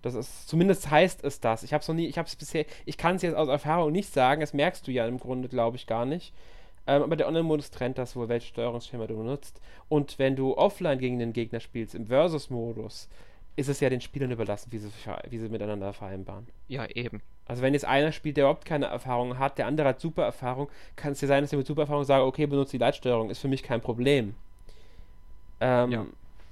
[0.07, 1.65] Das ist, zumindest heißt es das.
[1.65, 3.91] Ich habe es noch nie, ich habe es bisher, ich kann es jetzt aus Erfahrung
[3.91, 6.33] nicht sagen, das merkst du ja im Grunde, glaube ich, gar nicht.
[6.87, 9.61] Ähm, aber der Online-Modus trennt das wohl, welches Steuerungsschema du benutzt.
[9.89, 13.09] Und wenn du offline gegen den Gegner spielst, im Versus-Modus,
[13.57, 14.91] ist es ja den Spielern überlassen, wie sie,
[15.29, 16.47] wie sie miteinander vereinbaren.
[16.69, 17.21] Ja, eben.
[17.47, 20.69] Also wenn jetzt einer spielt, der überhaupt keine Erfahrung hat, der andere hat super Erfahrung,
[20.95, 23.41] kann es ja sein, dass er mit super Erfahrung sagt, okay, benutze die Leitsteuerung, ist
[23.41, 24.35] für mich kein Problem.
[25.61, 26.07] Ähm, ja.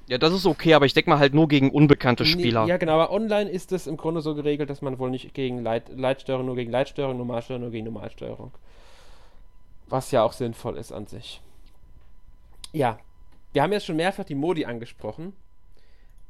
[0.06, 2.64] Ja, das ist okay, aber ich denke mal halt nur gegen unbekannte Spieler.
[2.64, 5.32] Nee, ja, genau, aber online ist es im Grunde so geregelt, dass man wohl nicht
[5.34, 8.52] gegen Leit Leitsteuerung, nur gegen Leitsteuerung, Normalsteuerung, nur gegen Normalsteuerung.
[9.88, 11.40] Was ja auch sinnvoll ist an sich.
[12.72, 12.98] Ja,
[13.52, 15.32] wir haben jetzt schon mehrfach die Modi angesprochen.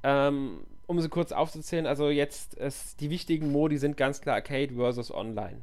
[0.03, 4.75] Ähm, um sie kurz aufzuzählen, also jetzt ist, die wichtigen Modi sind ganz klar Arcade
[4.75, 5.63] versus Online.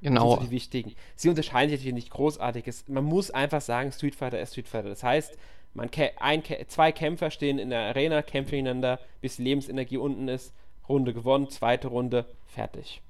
[0.00, 0.30] Genau.
[0.30, 0.94] Das sind die wichtigen.
[1.16, 2.64] Sie unterscheiden sich natürlich nicht großartig.
[2.86, 4.88] Man muss einfach sagen, Street Fighter ist Street Fighter.
[4.88, 5.36] Das heißt,
[5.74, 10.52] man ein, zwei Kämpfer stehen in der Arena, kämpfen gegeneinander, bis die Lebensenergie unten ist.
[10.88, 13.00] Runde gewonnen, zweite Runde, fertig.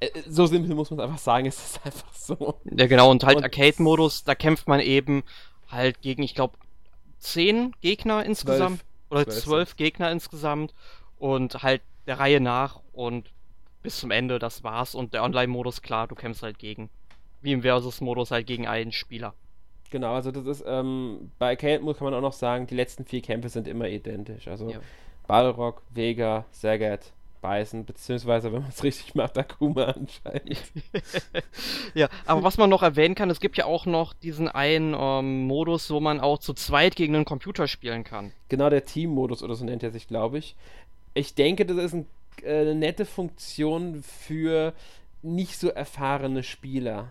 [0.00, 2.60] Äh, so simpel muss man einfach sagen, es ist einfach so.
[2.64, 5.24] Ja, genau, und halt Arcade-Modus, da kämpft man eben
[5.68, 6.56] halt gegen, ich glaube,
[7.18, 8.80] zehn Gegner insgesamt.
[8.80, 10.74] 12 oder zwölf Gegner insgesamt
[11.18, 13.30] und halt der Reihe nach und
[13.82, 14.94] bis zum Ende, das war's.
[14.94, 16.90] Und der Online-Modus, klar, du kämpfst halt gegen,
[17.40, 19.34] wie im Versus-Modus, halt gegen einen Spieler.
[19.90, 23.22] Genau, also das ist, ähm, bei Arcade-Modus kann man auch noch sagen, die letzten vier
[23.22, 24.48] Kämpfe sind immer identisch.
[24.48, 24.80] Also ja.
[25.26, 30.60] Balrog, Vega, Sagat, beißen, beziehungsweise, wenn man es richtig macht, Akuma anscheinend.
[31.94, 35.46] ja, aber was man noch erwähnen kann, es gibt ja auch noch diesen einen ähm,
[35.46, 38.32] Modus, wo man auch zu zweit gegen einen Computer spielen kann.
[38.48, 40.56] Genau, der Team-Modus oder so nennt er sich, glaube ich.
[41.14, 42.06] Ich denke, das ist ein,
[42.42, 44.72] äh, eine nette Funktion für
[45.22, 47.10] nicht so erfahrene Spieler.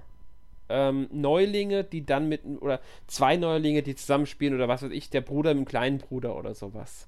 [0.67, 5.21] Ähm, Neulinge, die dann mit, oder zwei Neulinge, die zusammenspielen oder was weiß ich, der
[5.21, 7.07] Bruder mit dem kleinen Bruder oder sowas.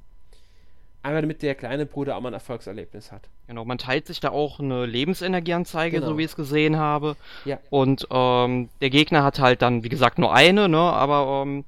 [1.04, 3.30] Einfach damit der kleine Bruder auch mal ein Erfolgserlebnis hat.
[3.48, 6.12] Genau, man teilt sich da auch eine Lebensenergieanzeige, genau.
[6.12, 7.16] so wie ich es gesehen habe.
[7.46, 7.60] Ja.
[7.70, 10.80] Und ähm, der Gegner hat halt dann, wie gesagt, nur eine, ne?
[10.80, 11.64] Aber ähm,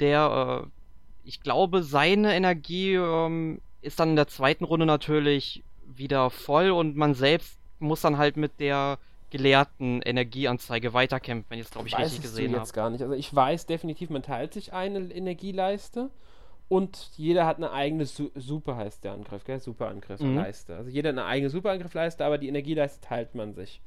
[0.00, 0.68] der, äh,
[1.24, 6.96] ich glaube, seine Energie ähm, ist dann in der zweiten Runde natürlich wieder voll und
[6.96, 8.98] man selbst muss dann halt mit der
[9.32, 12.58] gelehrten Energieanzeige weiterkämpfen, wenn ich es, glaube ich, richtig gesehen habe.
[12.58, 13.00] jetzt gar nicht.
[13.00, 16.10] Also ich weiß definitiv, man teilt sich eine Energieleiste
[16.68, 19.58] und jeder hat eine eigene Su Super heißt der Angriff, gell?
[19.58, 20.72] Superangriffleiste.
[20.72, 20.78] Mhm.
[20.78, 23.80] Also jeder hat eine eigene Superangriffleiste, aber die Energieleiste teilt man sich.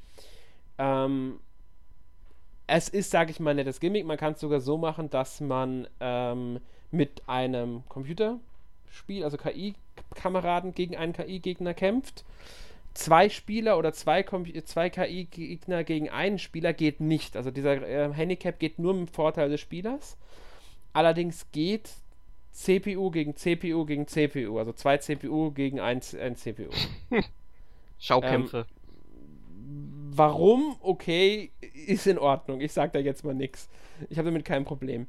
[0.80, 1.40] Ähm,
[2.66, 4.08] es ist, sage ich mal, nettes Gimmick.
[4.08, 10.98] Man kann es sogar so machen, dass man ähm, mit einem Computerspiel, also KI-Kameraden gegen
[10.98, 12.26] einen KI-Gegner kämpft.
[12.96, 17.36] Zwei Spieler oder zwei, zwei KI-Gegner gegen einen Spieler geht nicht.
[17.36, 20.18] Also dieser äh, Handicap geht nur mit dem Vorteil des Spielers.
[20.94, 21.90] Allerdings geht
[22.56, 26.70] CPU gegen CPU gegen CPU, also zwei CPU gegen ein, ein CPU.
[28.00, 28.66] Schaukämpfe.
[29.50, 30.78] Ähm, warum?
[30.80, 31.52] Okay,
[31.88, 32.62] ist in Ordnung.
[32.62, 33.70] Ich sag da jetzt mal nichts.
[34.10, 35.08] Ich habe damit kein Problem.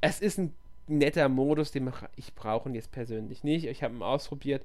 [0.00, 0.54] Es ist ein
[0.86, 3.64] netter Modus, den ich brauche jetzt persönlich nicht.
[3.64, 4.62] Ich habe ihn ausprobiert.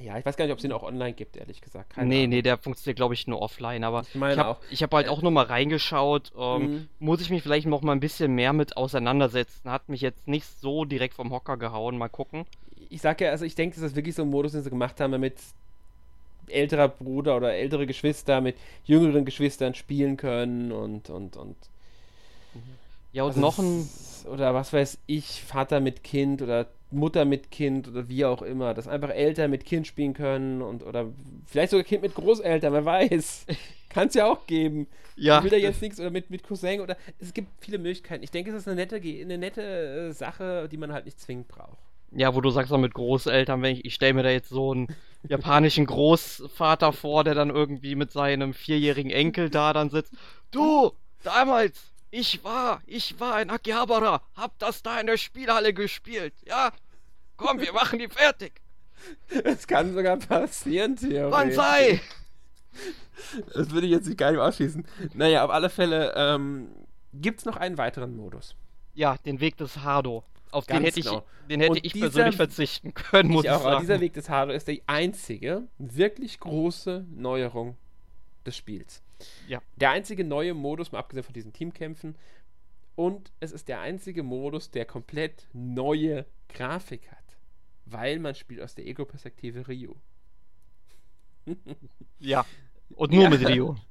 [0.00, 1.94] Ja, ich weiß gar nicht, ob es den auch online gibt, ehrlich gesagt.
[1.94, 2.30] Keine nee, Ahnung.
[2.30, 3.82] nee, der funktioniert, glaube ich, nur offline.
[3.82, 6.32] Aber ich, ich habe hab halt auch nur mal reingeschaut.
[6.38, 6.88] Ähm, mhm.
[7.00, 9.70] Muss ich mich vielleicht noch mal ein bisschen mehr mit auseinandersetzen.
[9.70, 11.98] Hat mich jetzt nicht so direkt vom Hocker gehauen.
[11.98, 12.46] Mal gucken.
[12.90, 15.00] Ich sag ja, also ich denke, das ist wirklich so ein Modus, den sie gemacht
[15.00, 15.34] haben, damit
[16.46, 21.56] älterer Bruder oder ältere Geschwister mit jüngeren Geschwistern spielen können und und und.
[23.12, 23.88] Ja, und also noch ein.
[24.32, 28.74] Oder was weiß ich, Vater mit Kind oder Mutter mit Kind oder wie auch immer,
[28.74, 31.06] dass einfach Eltern mit Kind spielen können und oder
[31.46, 33.46] vielleicht sogar Kind mit Großeltern, wer weiß.
[33.88, 34.86] Kann es ja auch geben.
[35.16, 35.38] Ja.
[35.38, 38.22] Ich will da jetzt nichts oder mit, mit Cousin oder es gibt viele Möglichkeiten.
[38.22, 41.48] Ich denke, es ist eine nette, eine nette äh, Sache, die man halt nicht zwingend
[41.48, 41.78] braucht.
[42.12, 44.72] Ja, wo du sagst auch mit Großeltern, wenn ich, ich stelle mir da jetzt so
[44.72, 44.88] einen
[45.28, 50.14] japanischen Großvater vor, der dann irgendwie mit seinem vierjährigen Enkel da dann sitzt.
[50.50, 56.34] Du, damals, ich war, ich war in Akihabara, hab das da in der Spielhalle gespielt,
[56.46, 56.72] ja?
[57.36, 58.60] Komm, wir machen die fertig.
[59.44, 61.30] Das kann sogar passieren, Theo.
[61.30, 62.00] Banzai!
[63.54, 64.86] Das würde ich jetzt nicht gar nicht ausschließen.
[65.14, 66.68] Naja, auf alle Fälle ähm,
[67.12, 68.54] gibt es noch einen weiteren Modus.
[68.94, 70.24] Ja, den Weg des Hardo.
[70.50, 71.18] Auf Ganz den hätte genau.
[71.18, 73.80] ich, den hätte ich dieser, persönlich verzichten können, muss ich, auch, ich sagen.
[73.80, 77.76] dieser Weg des Hardo ist die einzige wirklich große Neuerung
[78.46, 79.02] des Spiels.
[79.46, 79.60] Ja.
[79.76, 82.16] Der einzige neue Modus, mal abgesehen von diesen Teamkämpfen,
[82.94, 87.36] und es ist der einzige Modus, der komplett neue Grafik hat.
[87.86, 89.96] Weil man spielt aus der Ego-Perspektive Rio.
[92.18, 92.44] ja.
[92.96, 93.30] Und nur ja.
[93.30, 93.76] mit Rio.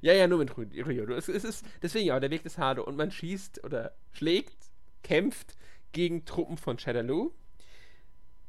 [0.00, 1.14] Ja, ja, nur mit Rio.
[1.14, 2.82] Es, es ist deswegen ja der Weg des Hado.
[2.82, 4.56] Und man schießt oder schlägt,
[5.04, 5.56] kämpft
[5.92, 7.32] gegen Truppen von Shadaloo.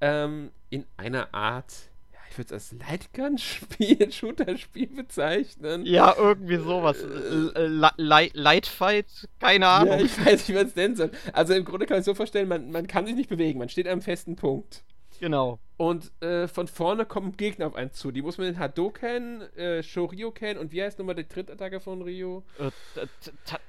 [0.02, 1.89] Ähm, in einer Art,
[2.30, 5.86] ich würde es als Lightgun-Spiel, Shooter-Spiel bezeichnen.
[5.86, 6.98] Ja, irgendwie sowas.
[7.02, 7.66] Äh,
[7.98, 9.08] Light, Lightfight,
[9.40, 10.00] keine Ahnung.
[10.00, 11.12] Ja, ich weiß nicht, was es nennen soll.
[11.34, 13.70] Also im Grunde kann man sich so vorstellen, man, man kann sich nicht bewegen, man
[13.70, 14.84] steht an einem festen Punkt.
[15.20, 15.60] Genau.
[15.78, 18.12] Und äh, von vorne kommen Gegner auf einen zu.
[18.12, 22.44] Die muss man den Hadoken, äh, Shoryuken und wie heißt nochmal die Trittattacke von Ryo?
[22.58, 23.06] Äh,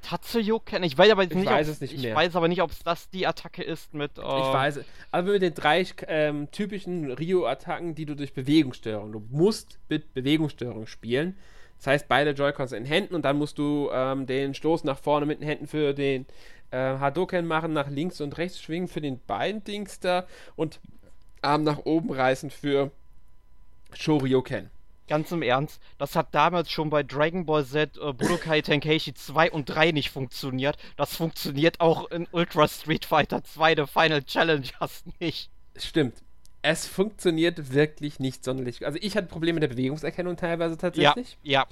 [0.02, 0.82] Tatsuyoken?
[0.82, 2.10] Ich weiß aber ich nicht, weiß es nicht mehr.
[2.10, 4.18] Ich weiß aber nicht, ob es das die Attacke ist mit.
[4.18, 4.22] Oh.
[4.22, 4.80] Ich weiß.
[5.12, 9.12] Aber mit den drei ähm, typischen Ryo-Attacken, die du durch Bewegungssteuerung.
[9.12, 11.36] Du musst mit Bewegungssteuerung spielen.
[11.78, 15.26] Das heißt, beide Joy-Cons in Händen und dann musst du ähm, den Stoß nach vorne
[15.26, 16.26] mit den Händen für den
[16.72, 20.80] äh, Hadoken machen, nach links und rechts schwingen für den beiden Dings da und
[21.42, 22.90] Arm nach oben reißen für
[23.94, 24.70] Shoryuken.
[25.08, 29.50] Ganz im Ernst, das hat damals schon bei Dragon Ball Z äh, Budokai Tenkaichi 2
[29.50, 30.76] und 3 nicht funktioniert.
[30.96, 35.50] Das funktioniert auch in Ultra Street Fighter 2 The Final Challengers nicht.
[35.76, 36.14] Stimmt.
[36.62, 38.86] Es funktioniert wirklich nicht sonderlich.
[38.86, 41.38] Also ich hatte Probleme mit der Bewegungserkennung teilweise tatsächlich.
[41.42, 41.66] Ja, ja.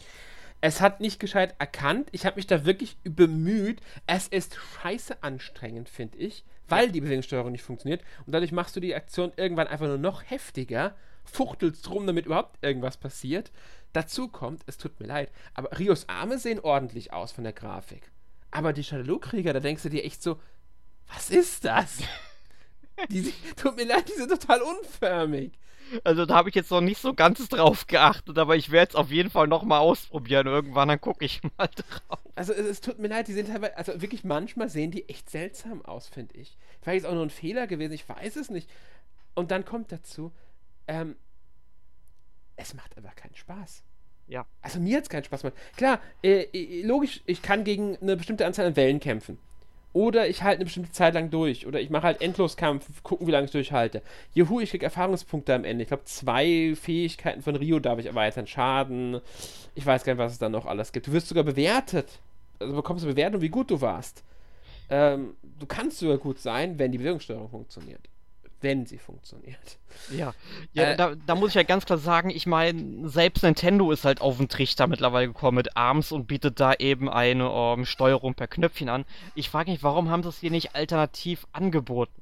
[0.61, 2.09] Es hat nicht gescheit erkannt.
[2.13, 3.81] Ich habe mich da wirklich bemüht.
[4.07, 8.03] Es ist scheiße anstrengend, finde ich weil die Bewegungssteuerung nicht funktioniert.
[8.27, 10.95] Und dadurch machst du die Aktion irgendwann einfach nur noch heftiger,
[11.25, 13.51] fuchtelst rum, damit überhaupt irgendwas passiert.
[13.93, 18.11] Dazu kommt, es tut mir leid, aber Rios Arme sehen ordentlich aus von der Grafik.
[18.51, 20.39] Aber die Shadaloo-Krieger, da denkst du dir echt so,
[21.09, 21.99] was ist das?
[23.09, 25.53] die, tut mir leid, die sind total unförmig.
[26.05, 28.97] Also da habe ich jetzt noch nicht so ganz drauf geachtet, aber ich werde es
[28.97, 30.47] auf jeden Fall nochmal ausprobieren.
[30.47, 32.21] Irgendwann dann gucke ich mal drauf.
[32.35, 35.31] Also es, es, tut mir leid, die sind teilweise, also wirklich manchmal sehen die echt
[35.31, 36.57] seltsam aus, finde ich.
[36.81, 38.69] Vielleicht ist auch nur ein Fehler gewesen, ich weiß es nicht.
[39.35, 40.33] Und dann kommt dazu,
[40.87, 41.17] ähm,
[42.57, 43.85] es macht einfach keinen Spaß.
[44.27, 44.47] Ja.
[44.61, 45.59] Also mir hat es keinen Spaß gemacht.
[45.77, 49.39] Klar, äh, äh, logisch, ich kann gegen eine bestimmte Anzahl an Wellen kämpfen.
[49.93, 51.67] Oder ich halte eine bestimmte Zeit lang durch.
[51.67, 54.03] Oder ich mache halt Endloskampf, gucken, wie lange ich durchhalte.
[54.35, 55.83] Juhu, ich kriege Erfahrungspunkte am Ende.
[55.83, 58.47] Ich glaube, zwei Fähigkeiten von Rio darf ich erweitern.
[58.47, 59.21] Schaden.
[59.75, 61.07] Ich weiß gar nicht, was es da noch alles gibt.
[61.07, 62.21] Du wirst sogar bewertet.
[62.59, 64.23] Also bekommst du Bewertung, wie gut du warst.
[64.91, 68.01] Ähm, du kannst sogar gut sein, wenn die Bewegungssteuerung funktioniert
[68.61, 69.79] wenn sie funktioniert.
[70.11, 70.35] Ja,
[70.73, 74.05] ja äh, da, da, muss ich ja ganz klar sagen, ich meine, selbst Nintendo ist
[74.05, 77.87] halt auf den Trichter mittlerweile gekommen mit ARMS und bietet da eben eine um, ähm,
[77.87, 79.05] Steuerung per Knöpfchen an.
[79.35, 82.13] Ich frage mich, warum haben sie es hier nicht alternativ angeboten?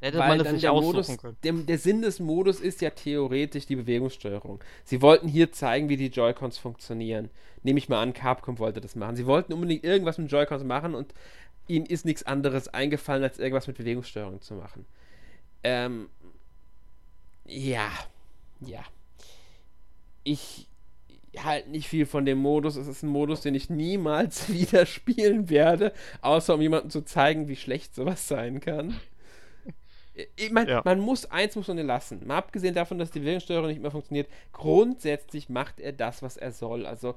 [0.00, 1.36] Hätte Weil man das nicht aussuchen Modus, können.
[1.44, 4.58] Der, der, Sinn des Modus ist ja theoretisch die Bewegungssteuerung.
[4.82, 7.30] Sie wollten hier zeigen, wie die Joy-Cons funktionieren.
[7.62, 9.14] Nehme ich mal an, Capcom wollte das machen.
[9.14, 11.14] Sie wollten unbedingt irgendwas mit Joy-Cons machen und
[11.68, 14.86] ihnen ist nichts anderes eingefallen, als irgendwas mit Bewegungssteuerung zu machen.
[15.64, 16.08] Ähm,
[17.44, 17.90] ja,
[18.60, 18.84] ja.
[20.24, 20.68] Ich
[21.38, 22.76] halte nicht viel von dem Modus.
[22.76, 27.48] Es ist ein Modus, den ich niemals wieder spielen werde, außer um jemandem zu zeigen,
[27.48, 29.00] wie schlecht sowas sein kann.
[30.36, 30.82] Ich meine, ja.
[30.84, 32.26] man muss eins muss man lassen.
[32.26, 36.52] Mal abgesehen davon, dass die Bewegungssteuerung nicht mehr funktioniert, grundsätzlich macht er das, was er
[36.52, 36.84] soll.
[36.84, 37.14] Also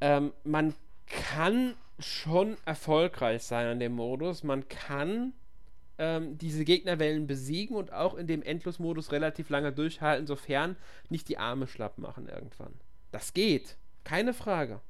[0.00, 0.74] ähm, man
[1.06, 4.42] kann schon erfolgreich sein an dem Modus.
[4.42, 5.34] Man kann
[5.98, 10.76] ähm, diese Gegnerwellen besiegen und auch in dem Endlosmodus relativ lange durchhalten, sofern
[11.08, 12.72] nicht die Arme schlapp machen irgendwann.
[13.12, 14.80] Das geht, keine Frage.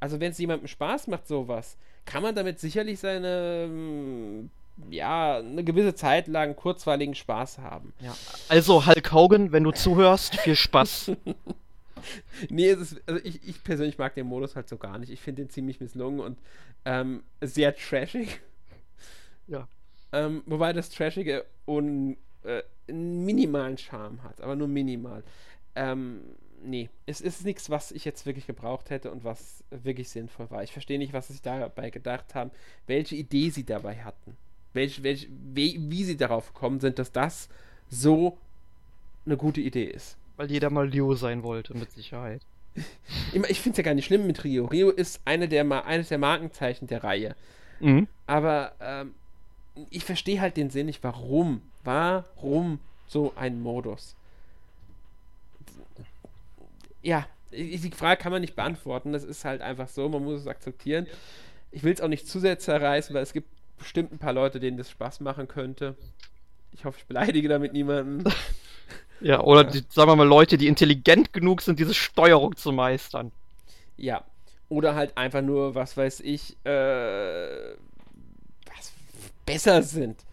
[0.00, 4.50] Also wenn es jemandem Spaß macht, sowas, kann man damit sicherlich seine ähm,
[4.90, 7.92] ja, eine gewisse Zeit lang kurzweiligen Spaß haben.
[8.00, 8.16] Ja.
[8.48, 11.12] Also Hulk Hogan, wenn du zuhörst, viel Spaß.
[12.48, 15.10] nee, ist, also ich, ich, persönlich mag den Modus halt so gar nicht.
[15.10, 16.38] Ich finde den ziemlich misslungen und
[16.84, 18.40] ähm, sehr trashig.
[19.46, 19.68] Ja.
[20.14, 25.24] Ähm, wobei das Trashige und äh, einen minimalen Charme hat, aber nur minimal.
[25.74, 26.20] Ähm,
[26.62, 30.62] nee, es ist nichts, was ich jetzt wirklich gebraucht hätte und was wirklich sinnvoll war.
[30.62, 32.52] Ich verstehe nicht, was sie dabei gedacht haben,
[32.86, 34.36] welche Idee sie dabei hatten.
[34.72, 37.48] Welch, welch, wie, wie sie darauf gekommen sind, dass das
[37.88, 38.38] so
[39.26, 40.16] eine gute Idee ist.
[40.36, 42.42] Weil jeder mal Leo sein wollte, mit Sicherheit.
[43.32, 44.66] ich finde es ja gar nicht schlimm mit Rio.
[44.66, 47.34] Rio ist eine der, eines der Markenzeichen der Reihe.
[47.80, 48.06] Mhm.
[48.26, 49.14] Aber ähm,
[49.90, 51.62] ich verstehe halt den Sinn nicht, warum.
[51.82, 54.16] Warum so ein Modus?
[57.02, 59.12] Ja, die Frage kann man nicht beantworten.
[59.12, 61.06] Das ist halt einfach so, man muss es akzeptieren.
[61.70, 64.60] Ich will es auch nicht zu sehr zerreißen, weil es gibt bestimmt ein paar Leute,
[64.60, 65.96] denen das Spaß machen könnte.
[66.72, 68.24] Ich hoffe, ich beleidige damit niemanden.
[69.20, 73.32] ja, oder die, sagen wir mal Leute, die intelligent genug sind, diese Steuerung zu meistern.
[73.96, 74.24] Ja.
[74.68, 77.74] Oder halt einfach nur, was weiß ich, äh,
[79.44, 80.24] besser sind.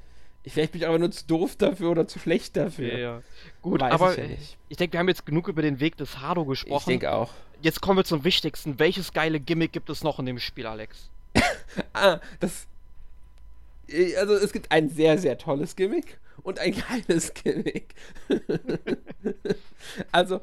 [0.43, 2.91] Ich, vielleicht bin ich aber nur zu doof dafür oder zu schlecht dafür.
[2.93, 3.21] Ja, ja.
[3.61, 4.35] Gut, Weiß aber ich, ja
[4.69, 6.79] ich denke, wir haben jetzt genug über den Weg des Hado gesprochen.
[6.79, 7.31] Ich denke auch.
[7.61, 8.79] Jetzt kommen wir zum Wichtigsten.
[8.79, 11.11] Welches geile Gimmick gibt es noch in dem Spiel, Alex?
[11.93, 12.65] ah, das.
[13.87, 17.93] Äh, also, es gibt ein sehr, sehr tolles Gimmick und ein geiles Gimmick.
[20.11, 20.41] also,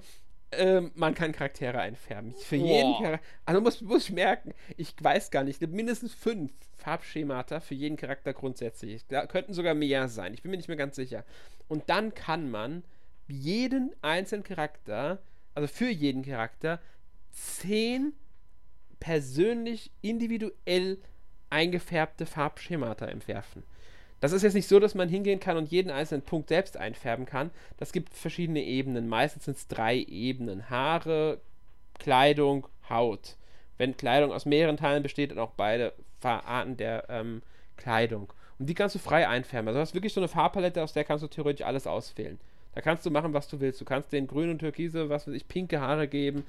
[0.53, 2.35] ähm, man kann Charaktere einfärben.
[2.35, 2.67] Für Boah.
[2.67, 3.27] jeden Charakter.
[3.45, 8.33] Also muss, muss ich merken, ich weiß gar nicht, mindestens fünf Farbschemata für jeden Charakter
[8.33, 9.07] grundsätzlich.
[9.09, 10.33] Da könnten sogar mehr sein.
[10.35, 11.25] Ich bin mir nicht mehr ganz sicher.
[11.69, 12.83] Und dann kann man
[13.27, 15.21] jeden einzelnen Charakter,
[15.55, 16.81] also für jeden Charakter,
[17.31, 18.15] zehn
[19.01, 20.99] persönlich individuell
[21.51, 23.63] eingefärbte Farbschemata entwerfen.
[24.21, 27.25] Das ist jetzt nicht so, dass man hingehen kann und jeden einzelnen Punkt selbst einfärben
[27.25, 27.51] kann.
[27.77, 29.09] Das gibt verschiedene Ebenen.
[29.09, 30.71] Meistens sind es drei Ebenen.
[30.71, 31.39] Haare,
[31.99, 33.37] Kleidung, Haut.
[33.77, 37.43] Wenn Kleidung aus mehreren Teilen besteht, dann auch beide Arten der ähm,
[37.77, 38.33] Kleidung.
[38.59, 39.69] Und die kannst du frei einfärben.
[39.69, 42.41] Also du hast wirklich so eine Farbpalette, aus der kannst du theoretisch alles auswählen.
[42.75, 43.81] Da kannst du machen, was du willst.
[43.81, 46.45] Du kannst den grün und türkise, was weiß ich, pinke Haare geben,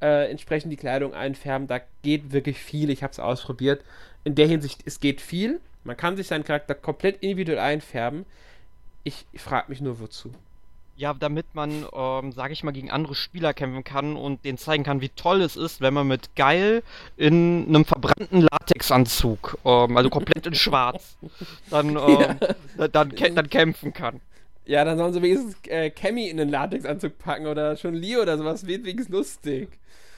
[0.00, 1.68] äh, entsprechend die Kleidung einfärben.
[1.68, 2.90] Da geht wirklich viel.
[2.90, 3.82] Ich habe es ausprobiert.
[4.24, 5.60] In der Hinsicht, es geht viel.
[5.84, 8.24] Man kann sich seinen Charakter komplett individuell einfärben.
[9.04, 10.32] Ich, ich frage mich nur, wozu.
[10.96, 14.84] Ja, damit man, ähm, sage ich mal, gegen andere Spieler kämpfen kann und denen zeigen
[14.84, 16.84] kann, wie toll es ist, wenn man mit Geil
[17.16, 21.16] in einem verbrannten Latexanzug, ähm, also komplett in Schwarz,
[21.70, 22.38] dann, ähm,
[22.78, 22.88] ja.
[22.88, 24.20] dann, dann kämpfen kann.
[24.66, 28.38] Ja, dann sollen sie wenigstens äh, Cammy in den Latexanzug packen oder schon Lee oder
[28.38, 29.68] sowas, wird wenigstens lustig.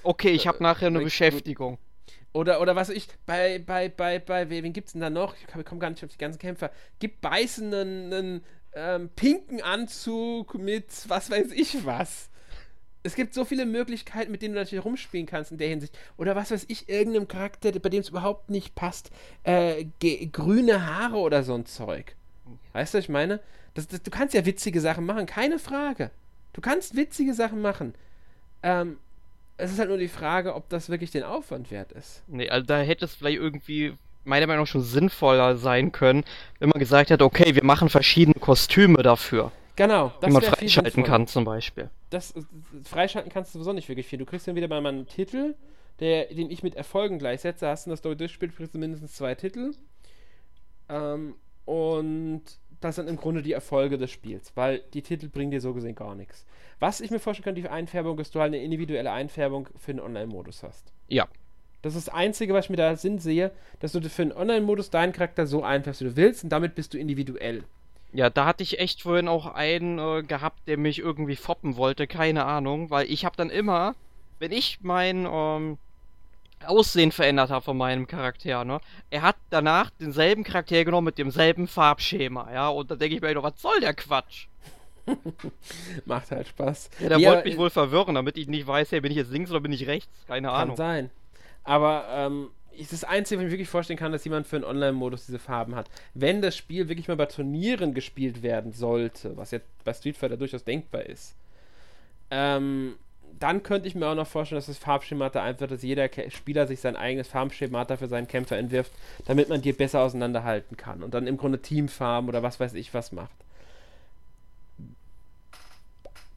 [0.03, 1.79] Okay, ich habe nachher eine Beschäftigung.
[2.37, 5.35] Oder, oder was ich, bei, bei, bei, bei, wen gibt's denn da noch?
[5.39, 6.71] Ich komme gar nicht auf die ganzen Kämpfer.
[6.99, 8.45] Gibt Beißen einen, einen
[8.75, 12.29] ähm, pinken Anzug mit was weiß ich was.
[13.03, 15.97] Es gibt so viele Möglichkeiten, mit denen du natürlich rumspielen kannst in der Hinsicht.
[16.19, 19.11] Oder was weiß ich, irgendeinem Charakter, bei dem es überhaupt nicht passt,
[19.45, 19.87] äh,
[20.31, 22.17] grüne Haare oder so ein Zeug.
[22.75, 23.41] Weißt du, was ich meine?
[23.73, 26.11] Das, das, du kannst ja witzige Sachen machen, keine Frage.
[26.53, 27.95] Du kannst witzige Sachen machen.
[28.63, 28.99] Ähm,
[29.57, 32.23] es ist halt nur die Frage, ob das wirklich den Aufwand wert ist.
[32.27, 36.25] Nee, also da hätte es vielleicht irgendwie meiner Meinung nach schon sinnvoller sein können,
[36.59, 39.53] wenn man gesagt hätte, okay, wir machen verschiedene Kostüme dafür.
[39.77, 41.91] Genau, das die man freischalten kann zum Beispiel.
[42.11, 42.45] Das, das,
[42.85, 44.19] freischalten kannst du sowieso nicht wirklich viel.
[44.19, 45.55] Du kriegst dann wieder bei meinem Titel,
[46.01, 49.35] der, den ich mit Erfolgen gleichsetze, hast du das Story durchspielt, kriegst du mindestens zwei
[49.35, 49.73] Titel.
[50.89, 51.35] Ähm,
[51.67, 52.43] und
[52.81, 55.95] das sind im Grunde die Erfolge des Spiels, weil die Titel bringen dir so gesehen
[55.95, 56.45] gar nichts.
[56.79, 60.01] Was ich mir vorstellen kann, die Einfärbung ist, du halt eine individuelle Einfärbung für den
[60.01, 60.93] Online-Modus hast.
[61.09, 61.27] Ja.
[61.83, 64.91] Das ist das Einzige, was ich mir da Sinn sehe, dass du für den Online-Modus
[64.91, 67.65] deinen Charakter so einfärbst, wie du willst, und damit bist du individuell.
[68.13, 72.07] Ja, da hatte ich echt vorhin auch einen äh, gehabt, der mich irgendwie foppen wollte,
[72.07, 73.95] keine Ahnung, weil ich habe dann immer,
[74.39, 75.79] wenn ich mein ähm,
[76.65, 78.81] Aussehen verändert habe von meinem Charakter, ne?
[79.11, 82.69] Er hat danach denselben Charakter genommen mit demselben Farbschema, ja?
[82.69, 84.47] Und da denke ich mir doch, was soll der Quatsch?
[86.05, 86.91] Macht halt Spaß.
[86.99, 89.31] Ja, der ja, wollte mich wohl verwirren, damit ich nicht weiß, hey, bin ich jetzt
[89.31, 90.13] links oder bin ich rechts?
[90.27, 90.77] Keine kann Ahnung.
[90.77, 91.11] Kann sein.
[91.63, 94.65] Aber ähm, ist das Einzige, was ich mir wirklich vorstellen kann, dass jemand für einen
[94.65, 95.89] Online-Modus diese Farben hat.
[96.15, 100.37] Wenn das Spiel wirklich mal bei Turnieren gespielt werden sollte, was jetzt bei Street Fighter
[100.37, 101.35] durchaus denkbar ist,
[102.31, 102.97] ähm,
[103.39, 106.81] dann könnte ich mir auch noch vorstellen, dass das Farbschemata einfach, dass jeder Spieler sich
[106.81, 108.93] sein eigenes Farbschemata für seinen Kämpfer entwirft,
[109.27, 112.95] damit man die besser auseinanderhalten kann und dann im Grunde Teamfarben oder was weiß ich
[112.95, 113.37] was macht.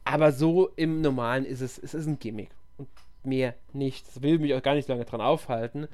[0.04, 2.88] Aber so im Normalen ist es, es ist ein Gimmick und
[3.22, 4.08] mehr nicht.
[4.08, 5.88] Das will mich auch gar nicht lange dran aufhalten,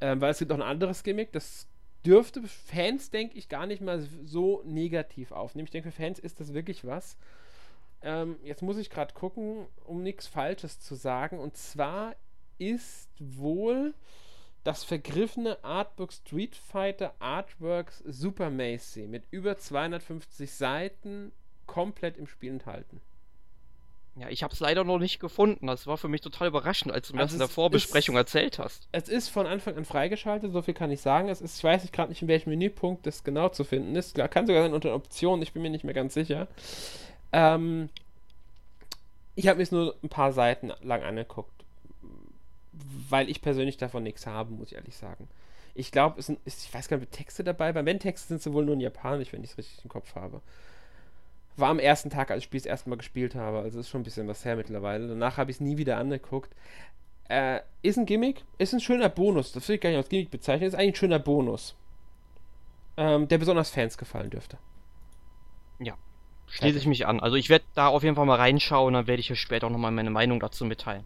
[0.00, 1.66] ähm, weil es gibt auch ein anderes Gimmick, das
[2.04, 5.66] dürfte Fans, denke ich, gar nicht mal so negativ aufnehmen.
[5.66, 7.16] Ich denke, für Fans ist das wirklich was.
[8.02, 11.38] Ähm, jetzt muss ich gerade gucken, um nichts Falsches zu sagen.
[11.38, 12.14] Und zwar
[12.58, 13.94] ist wohl
[14.64, 21.32] das vergriffene Artbook Street Fighter Artworks Super Macy mit über 250 Seiten
[21.66, 23.00] komplett im Spiel enthalten.
[24.16, 25.68] Ja, ich habe es leider noch nicht gefunden.
[25.68, 28.20] Das war für mich total überraschend, als du mir also das in der Vorbesprechung ist,
[28.20, 28.88] erzählt hast.
[28.92, 31.28] Es ist von Anfang an freigeschaltet, so viel kann ich sagen.
[31.28, 34.16] Es ist, ich weiß gerade nicht, in welchem Menüpunkt das genau zu finden ist.
[34.16, 36.48] Kann sogar sein unter Optionen, ich bin mir nicht mehr ganz sicher.
[37.32, 37.88] Ähm,
[39.34, 41.64] ich habe mir es nur ein paar Seiten lang angeguckt,
[43.08, 45.28] weil ich persönlich davon nichts habe, muss ich ehrlich sagen.
[45.74, 48.52] Ich glaube, es sind, ich weiß gar nicht, Texte dabei, weil wenn Texte sind sie
[48.52, 50.42] wohl nur in Japanisch, wenn ich es richtig im Kopf habe.
[51.56, 54.04] War am ersten Tag, als ich das erste Mal gespielt habe, also ist schon ein
[54.04, 55.08] bisschen was her mittlerweile.
[55.08, 56.54] Danach habe ich es nie wieder angeguckt.
[57.28, 60.30] Äh, ist ein Gimmick, ist ein schöner Bonus, das will ich gar nicht als Gimmick
[60.30, 61.76] bezeichnen, ist eigentlich ein schöner Bonus.
[62.96, 64.58] Ähm, der besonders Fans gefallen dürfte.
[65.78, 65.96] Ja,
[66.50, 67.20] Schließe ich mich an.
[67.20, 69.70] Also ich werde da auf jeden Fall mal reinschauen, dann werde ich euch später auch
[69.70, 71.04] nochmal meine Meinung dazu mitteilen.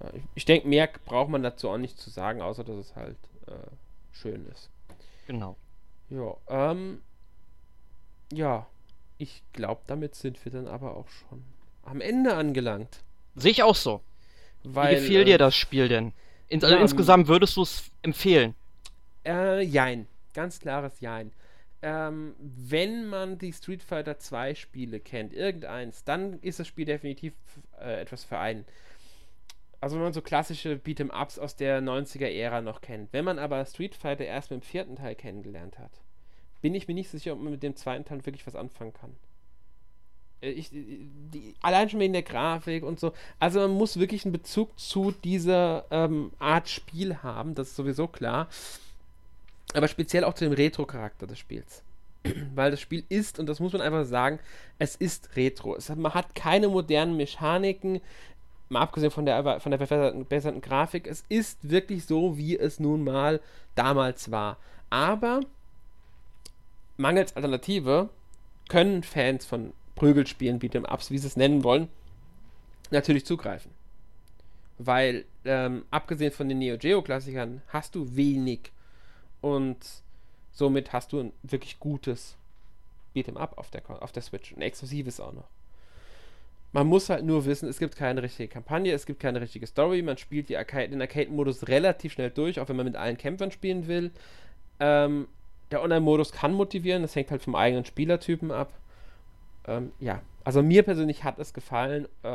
[0.00, 2.96] Ja, ich, ich denke, mehr braucht man dazu auch nicht zu sagen, außer dass es
[2.96, 3.52] halt äh,
[4.12, 4.68] schön ist.
[5.26, 5.56] Genau.
[6.10, 7.00] Ja, ähm,
[8.32, 8.66] ja,
[9.16, 11.44] ich glaube, damit sind wir dann aber auch schon
[11.84, 13.00] am Ende angelangt.
[13.34, 14.00] Sehe ich auch so.
[14.64, 16.12] Weil, Wie gefiel äh, dir das Spiel denn?
[16.48, 18.54] In, also ja, insgesamt würdest du es empfehlen?
[19.24, 20.06] Äh, jein.
[20.34, 21.32] Ganz klares Jein.
[21.82, 27.34] Ähm, wenn man die Street Fighter 2 Spiele kennt, irgendeins, dann ist das Spiel definitiv
[27.80, 28.64] äh, etwas für einen.
[29.80, 33.12] Also wenn man so klassische Beat'em-Ups aus der 90er-Ära noch kennt.
[33.12, 35.92] Wenn man aber Street Fighter erst mit dem vierten Teil kennengelernt hat,
[36.60, 39.14] bin ich mir nicht sicher, ob man mit dem zweiten Teil wirklich was anfangen kann.
[40.40, 43.12] Äh, ich, die, allein schon wegen der Grafik und so.
[43.38, 48.08] Also man muss wirklich einen Bezug zu dieser ähm, Art Spiel haben, das ist sowieso
[48.08, 48.48] klar
[49.74, 51.82] aber speziell auch zu dem Retro-Charakter des Spiels.
[52.54, 54.38] Weil das Spiel ist, und das muss man einfach sagen,
[54.78, 55.76] es ist Retro.
[55.76, 58.00] Es hat, man hat keine modernen Mechaniken,
[58.68, 61.06] mal abgesehen von der, von der verbesserten Grafik.
[61.06, 63.40] Es ist wirklich so, wie es nun mal
[63.74, 64.58] damals war.
[64.90, 65.40] Aber
[66.96, 68.10] mangels Alternative
[68.68, 71.88] können Fans von Prügelspielen, Beat'em-Ups, wie sie es nennen wollen,
[72.90, 73.72] natürlich zugreifen.
[74.78, 78.70] Weil, ähm, abgesehen von den Neo Geo-Klassikern, hast du wenig
[79.40, 79.78] und
[80.52, 82.36] somit hast du ein wirklich gutes
[83.14, 84.52] Beat'em Up auf der, auf der Switch.
[84.54, 85.48] Ein exklusives auch noch.
[86.72, 90.02] Man muss halt nur wissen, es gibt keine richtige Kampagne, es gibt keine richtige Story.
[90.02, 93.88] Man spielt Arcade, den Arcade-Modus relativ schnell durch, auch wenn man mit allen Kämpfern spielen
[93.88, 94.10] will.
[94.78, 95.28] Ähm,
[95.70, 98.72] der Online-Modus kann motivieren, das hängt halt vom eigenen Spielertypen ab.
[99.66, 102.06] Ähm, ja, also mir persönlich hat es gefallen.
[102.22, 102.28] Äh,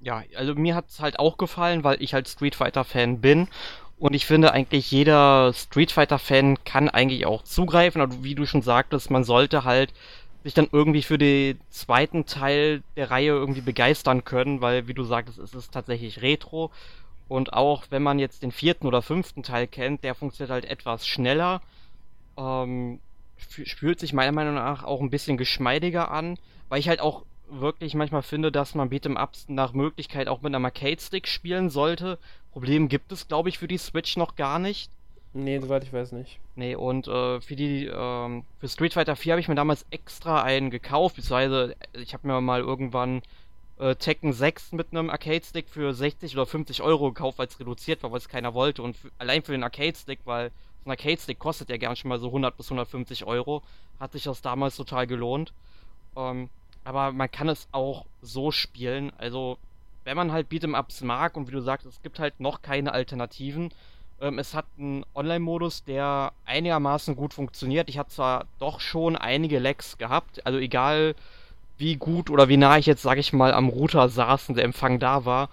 [0.00, 3.48] ja, also mir hat es halt auch gefallen, weil ich halt Street Fighter-Fan bin.
[3.98, 8.00] Und ich finde eigentlich, jeder Street Fighter-Fan kann eigentlich auch zugreifen.
[8.00, 9.92] Und wie du schon sagtest, man sollte halt
[10.42, 15.04] sich dann irgendwie für den zweiten Teil der Reihe irgendwie begeistern können, weil, wie du
[15.04, 16.70] sagtest, es ist tatsächlich Retro.
[17.28, 21.06] Und auch wenn man jetzt den vierten oder fünften Teil kennt, der funktioniert halt etwas
[21.06, 21.60] schneller.
[22.38, 23.00] Ähm,
[23.36, 26.38] fühlt sich meiner Meinung nach auch ein bisschen geschmeidiger an,
[26.68, 30.64] weil ich halt auch wirklich manchmal finde, dass man Beat'em-Ups nach Möglichkeit auch mit einem
[30.64, 32.18] Arcade-Stick spielen sollte.
[32.52, 34.90] Problem gibt es, glaube ich, für die Switch noch gar nicht.
[35.32, 36.40] Nee, soweit ich weiß nicht.
[36.56, 40.42] Nee, und äh, für die, ähm, für Street Fighter 4 habe ich mir damals extra
[40.42, 43.22] einen gekauft, beziehungsweise ich habe mir mal irgendwann
[43.78, 48.02] äh, Tekken 6 mit einem Arcade-Stick für 60 oder 50 Euro gekauft, weil es reduziert
[48.02, 48.82] war, weil es keiner wollte.
[48.82, 50.50] Und für, allein für den Arcade-Stick, weil
[50.82, 53.62] so ein Arcade-Stick kostet ja gern schon mal so 100 bis 150 Euro,
[54.00, 55.52] hat sich das damals total gelohnt.
[56.16, 56.50] Ähm,
[56.84, 59.12] aber man kann es auch so spielen.
[59.18, 59.58] Also,
[60.04, 63.70] wenn man halt Beat'em-Ups mag und wie du sagst, es gibt halt noch keine Alternativen.
[64.20, 67.88] Ähm, es hat einen Online-Modus, der einigermaßen gut funktioniert.
[67.88, 71.14] Ich habe zwar doch schon einige Lags gehabt, also egal
[71.78, 74.64] wie gut oder wie nah ich jetzt, sag ich mal, am Router saß und der
[74.64, 75.48] Empfang da war,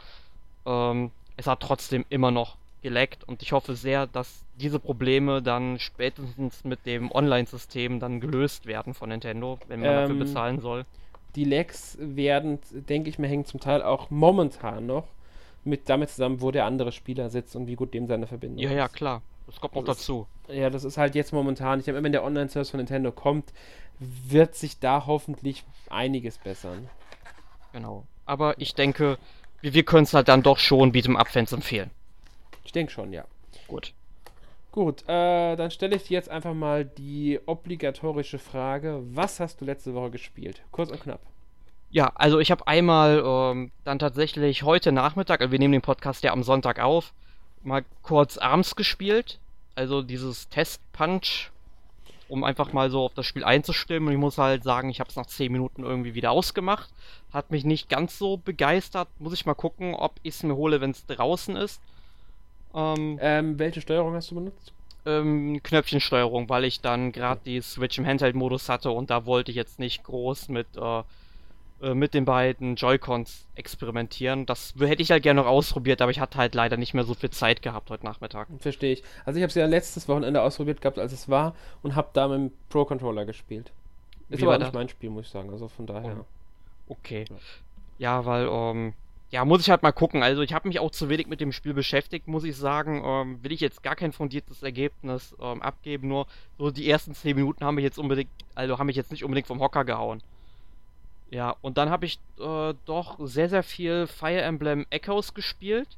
[0.65, 5.79] ähm, es hat trotzdem immer noch geleckt und ich hoffe sehr, dass diese Probleme dann
[5.79, 10.85] spätestens mit dem Online-System dann gelöst werden von Nintendo, wenn man ähm, dafür bezahlen soll
[11.37, 15.05] die Lags werden, denke ich mir, hängen zum Teil auch momentan noch
[15.63, 18.69] mit damit zusammen, wo der andere Spieler sitzt und wie gut dem seine Verbindung ja,
[18.69, 18.73] ist.
[18.73, 19.21] Ja, ja, klar.
[19.45, 20.27] Das kommt noch das dazu.
[20.47, 21.79] Ist, ja, das ist halt jetzt momentan.
[21.79, 23.53] Ich denke, wenn der Online-Service von Nintendo kommt,
[23.99, 26.89] wird sich da hoffentlich einiges bessern.
[27.71, 28.05] Genau.
[28.25, 29.17] Aber ich denke,
[29.61, 31.91] wir, wir können es halt dann doch schon Beat'em-Up-Fans empfehlen.
[32.63, 33.25] Ich denke schon, ja.
[33.67, 33.93] Gut.
[34.77, 39.01] Gut, äh, dann stelle ich dir jetzt einfach mal die obligatorische Frage.
[39.05, 40.61] Was hast du letzte Woche gespielt?
[40.69, 41.19] Kurz und knapp.
[41.89, 46.23] Ja, also ich habe einmal ähm, dann tatsächlich heute Nachmittag, also wir nehmen den Podcast
[46.23, 47.15] ja am Sonntag auf,
[47.63, 49.39] mal kurz Arms gespielt.
[49.73, 51.49] Also dieses Test-Punch,
[52.27, 54.09] um einfach mal so auf das Spiel einzustimmen.
[54.09, 56.91] Und ich muss halt sagen, ich habe es nach 10 Minuten irgendwie wieder ausgemacht.
[57.33, 59.07] Hat mich nicht ganz so begeistert.
[59.17, 61.81] Muss ich mal gucken, ob ich es mir hole, wenn es draußen ist.
[62.77, 64.71] Ähm, ähm, welche Steuerung hast du benutzt?
[65.05, 69.57] Ähm, Knöpfchensteuerung, weil ich dann gerade die Switch im Handheld-Modus hatte und da wollte ich
[69.57, 71.03] jetzt nicht groß mit, äh,
[71.81, 74.45] äh, mit den beiden Joy-Cons experimentieren.
[74.45, 77.15] Das hätte ich halt gerne noch ausprobiert, aber ich hatte halt leider nicht mehr so
[77.15, 78.47] viel Zeit gehabt heute Nachmittag.
[78.59, 79.03] Verstehe ich.
[79.25, 82.27] Also ich habe es ja letztes Wochenende ausprobiert gehabt, als es war und habe da
[82.27, 83.71] mit dem Pro-Controller gespielt.
[84.29, 85.49] Ist Wie aber nicht mein Spiel, muss ich sagen.
[85.49, 86.17] Also von daher.
[86.19, 86.93] Oh.
[86.93, 87.25] Okay.
[87.97, 88.93] Ja, ja weil ähm,
[89.29, 90.23] ja, muss ich halt mal gucken.
[90.23, 93.01] Also ich habe mich auch zu wenig mit dem Spiel beschäftigt, muss ich sagen.
[93.03, 97.35] Ähm, will ich jetzt gar kein fundiertes Ergebnis ähm, abgeben, nur so die ersten 10
[97.35, 100.23] Minuten haben mich jetzt unbedingt, also haben mich jetzt nicht unbedingt vom Hocker gehauen.
[101.29, 105.89] Ja, und dann habe ich äh, doch sehr, sehr viel Fire Emblem Echoes gespielt.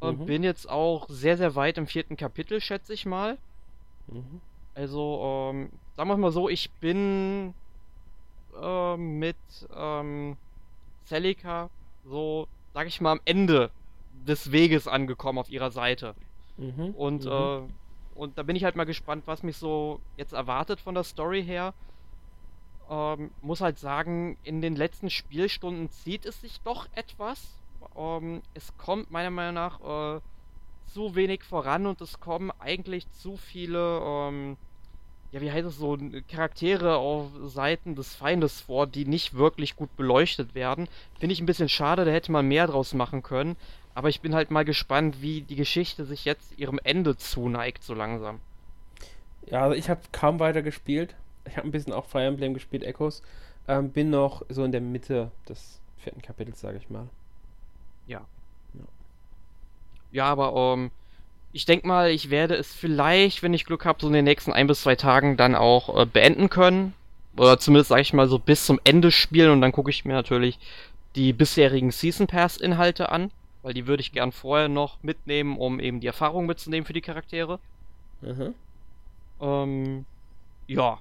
[0.00, 0.24] Äh, mhm.
[0.24, 3.36] Bin jetzt auch sehr, sehr weit im vierten Kapitel, schätze ich mal.
[4.06, 4.40] Mhm.
[4.74, 7.52] Also, ähm, sagen wir mal so, ich bin
[8.58, 9.36] äh, mit
[9.76, 10.38] ähm,
[11.04, 11.68] Celica
[12.04, 13.70] so, sag ich mal, am Ende
[14.26, 16.14] des Weges angekommen auf ihrer Seite.
[16.56, 17.30] Mhm, und, mhm.
[17.30, 17.60] Äh,
[18.14, 21.44] und da bin ich halt mal gespannt, was mich so jetzt erwartet von der Story
[21.44, 21.74] her.
[22.90, 27.58] Ähm, muss halt sagen, in den letzten Spielstunden zieht es sich doch etwas.
[27.96, 30.20] Ähm, es kommt meiner Meinung nach äh,
[30.86, 34.56] zu wenig voran und es kommen eigentlich zu viele, ähm,
[35.32, 35.98] ja, wie heißt es so,
[36.28, 40.88] Charaktere auf Seiten des Feindes vor, die nicht wirklich gut beleuchtet werden.
[41.18, 43.56] Finde ich ein bisschen schade, da hätte man mehr draus machen können.
[43.94, 47.94] Aber ich bin halt mal gespannt, wie die Geschichte sich jetzt ihrem Ende zuneigt, so
[47.94, 48.40] langsam.
[49.46, 51.14] Ja, also ich habe kaum weiter gespielt.
[51.44, 53.22] Ich habe ein bisschen auch Fire Emblem gespielt, Echoes.
[53.66, 57.08] Ähm, bin noch so in der Mitte des vierten Kapitels, sage ich mal.
[58.06, 58.20] Ja.
[58.74, 58.84] Ja,
[60.12, 60.90] ja aber ähm,
[61.58, 64.52] ich denke mal, ich werde es vielleicht, wenn ich Glück habe, so in den nächsten
[64.52, 66.94] ein bis zwei Tagen dann auch äh, beenden können.
[67.36, 70.12] Oder zumindest, sage ich mal, so bis zum Ende spielen und dann gucke ich mir
[70.12, 70.60] natürlich
[71.16, 73.32] die bisherigen Season Pass Inhalte an,
[73.62, 77.00] weil die würde ich gern vorher noch mitnehmen, um eben die Erfahrung mitzunehmen für die
[77.00, 77.58] Charaktere.
[78.20, 78.54] Mhm.
[79.40, 80.04] Ähm,
[80.68, 81.00] ja,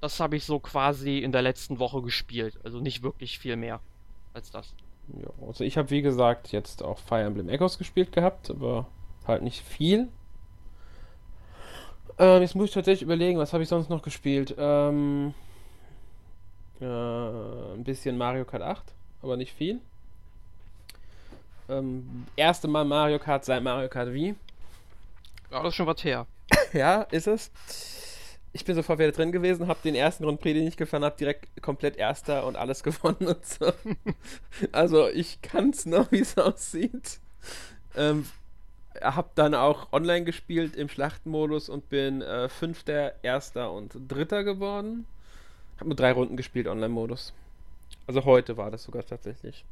[0.00, 2.60] das habe ich so quasi in der letzten Woche gespielt.
[2.62, 3.80] Also nicht wirklich viel mehr
[4.34, 4.72] als das.
[5.20, 8.86] Ja, also ich habe wie gesagt jetzt auch Fire Emblem Echoes gespielt gehabt, aber
[9.26, 10.08] halt nicht viel.
[12.18, 14.54] Ähm, jetzt muss ich tatsächlich überlegen, was habe ich sonst noch gespielt?
[14.56, 15.34] Ähm,
[16.80, 19.80] äh, ein bisschen Mario Kart 8, aber nicht viel.
[21.68, 24.34] Ähm, erste Mal Mario Kart seit Mario Kart Wii.
[25.50, 26.26] Ja, das ist schon was her.
[26.72, 27.50] ja, ist es
[28.54, 31.16] ich bin sofort wieder drin gewesen, habe den ersten Grand Prix, den ich gefahren habe,
[31.16, 33.72] direkt komplett Erster und alles gewonnen und so.
[34.72, 37.18] also ich kann es noch, wie es aussieht.
[37.96, 38.26] Ähm,
[39.00, 45.06] habe dann auch online gespielt im Schlachtenmodus und bin äh, Fünfter, Erster und Dritter geworden.
[45.78, 47.32] Habe nur drei Runden gespielt, Online-Modus.
[48.06, 49.64] Also heute war das sogar tatsächlich.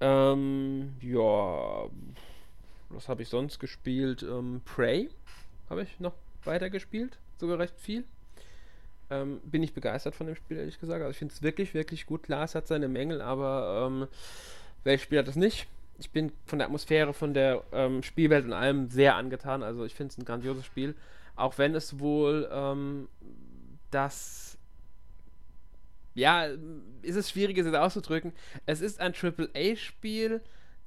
[0.00, 1.86] Ähm, ja,
[2.88, 4.22] was habe ich sonst gespielt?
[4.22, 5.10] Ähm, Prey
[5.68, 8.04] habe ich noch weiter gespielt sogar recht viel.
[9.10, 11.00] Ähm, bin ich begeistert von dem Spiel, ehrlich gesagt.
[11.00, 12.22] Also ich finde es wirklich, wirklich gut.
[12.22, 14.06] Klar, es hat seine Mängel, aber ähm,
[14.84, 15.66] welches Spiel hat das nicht?
[16.00, 19.62] Ich bin von der Atmosphäre, von der ähm, Spielwelt und allem sehr angetan.
[19.62, 20.94] Also ich finde es ein grandioses Spiel.
[21.36, 23.08] Auch wenn es wohl ähm,
[23.90, 24.58] das
[26.14, 26.46] ja,
[27.02, 28.32] ist es schwierig, es jetzt auszudrücken.
[28.66, 30.42] Es ist ein AAA-Spiel,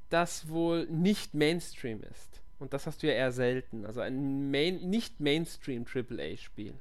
[0.10, 2.42] das wohl nicht Mainstream ist.
[2.60, 3.86] Und das hast du ja eher selten.
[3.86, 6.74] Also ein Main, nicht Mainstream AAA-Spiel.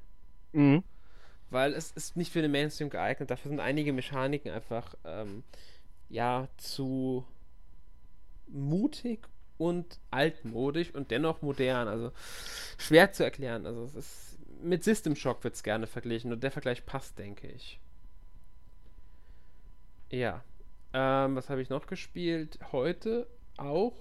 [0.52, 0.82] Mhm.
[1.50, 3.30] Weil es ist nicht für den Mainstream geeignet.
[3.30, 5.44] Dafür sind einige Mechaniken einfach ähm,
[6.08, 7.24] ja zu
[8.52, 9.28] mutig
[9.58, 11.88] und altmodisch und dennoch modern.
[11.88, 12.12] Also
[12.78, 13.66] schwer zu erklären.
[13.66, 17.48] Also es ist mit System Shock wird es gerne verglichen und der Vergleich passt, denke
[17.48, 17.80] ich.
[20.10, 20.44] Ja.
[20.94, 22.58] Ähm, was habe ich noch gespielt?
[22.70, 23.26] Heute
[23.56, 23.94] auch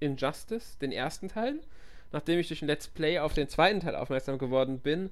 [0.00, 1.60] Injustice, den ersten Teil,
[2.10, 5.10] nachdem ich durch ein Let's Play auf den zweiten Teil aufmerksam geworden bin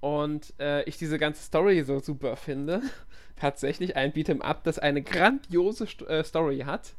[0.00, 2.82] und äh, ich diese ganze Story so super finde.
[3.36, 6.94] Tatsächlich ein Beat'em Up, das eine grandiose St äh, Story hat.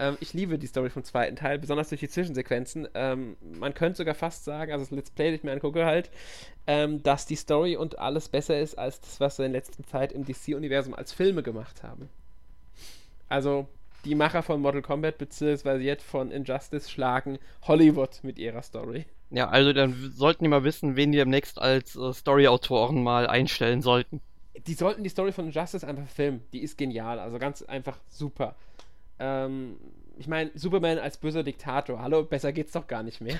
[0.00, 2.88] Ähm, ich liebe die Story vom zweiten Teil, besonders durch die Zwischensequenzen.
[2.94, 6.10] Ähm, man könnte sogar fast sagen, also das Let's Play, das ich mir angucke halt,
[6.66, 10.12] ähm, dass die Story und alles besser ist als das, was sie in letzter Zeit
[10.12, 12.08] im DC-Universum als Filme gemacht haben.
[13.28, 13.68] Also
[14.06, 19.04] die Macher von Mortal Kombat beziehungsweise jetzt von Injustice schlagen Hollywood mit ihrer Story.
[19.30, 23.82] Ja, also dann sollten die mal wissen, wen die demnächst als äh, Story-Autoren mal einstellen
[23.82, 24.22] sollten.
[24.66, 26.42] Die sollten die Story von Injustice einfach filmen.
[26.52, 28.56] Die ist genial, also ganz einfach super.
[29.20, 29.76] Ähm,
[30.18, 33.38] ich meine, Superman als böser Diktator, hallo, besser geht's doch gar nicht mehr.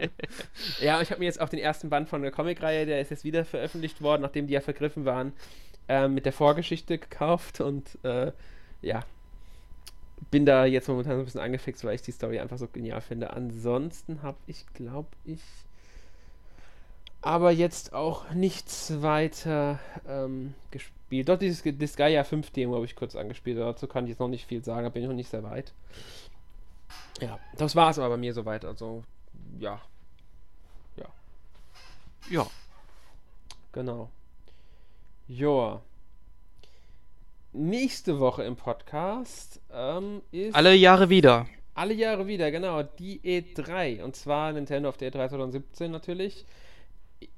[0.80, 3.24] ja, ich habe mir jetzt auch den ersten Band von der Comicreihe, der ist jetzt
[3.24, 5.32] wieder veröffentlicht worden, nachdem die ja vergriffen waren,
[5.88, 8.32] äh, mit der Vorgeschichte gekauft und äh,
[8.82, 9.04] ja,
[10.30, 13.00] bin da jetzt momentan so ein bisschen angefixt, weil ich die Story einfach so genial
[13.00, 13.32] finde.
[13.32, 15.40] Ansonsten habe ich, glaube ich,
[17.22, 21.28] aber jetzt auch nichts weiter ähm, gespielt.
[21.28, 23.58] Doch, dieses Disgaea 5 Demo habe ich kurz angespielt.
[23.58, 25.72] Dazu kann ich jetzt noch nicht viel sagen, da bin ich noch nicht sehr weit.
[27.20, 28.64] Ja, das war es aber bei mir soweit.
[28.64, 29.04] Also,
[29.58, 29.80] ja.
[30.96, 31.06] Ja.
[32.30, 32.46] Ja.
[33.72, 34.10] Genau.
[35.28, 35.82] Joa
[37.52, 40.54] nächste Woche im Podcast ähm, ist.
[40.54, 41.46] Alle Jahre wieder.
[41.74, 42.82] Alle Jahre wieder, genau.
[42.82, 44.02] Die E3.
[44.02, 46.44] Und zwar Nintendo auf der E3 2017 natürlich.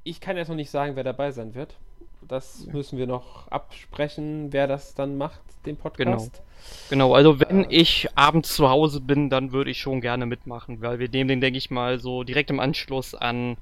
[0.05, 1.75] Ich kann jetzt noch nicht sagen, wer dabei sein wird.
[2.29, 5.97] Das müssen wir noch absprechen, wer das dann macht, den Podcast.
[5.99, 7.09] Genau.
[7.09, 10.81] Genau, also wenn äh, ich abends zu Hause bin, dann würde ich schon gerne mitmachen,
[10.81, 13.57] weil wir nehmen den, denke ich mal, so direkt im Anschluss an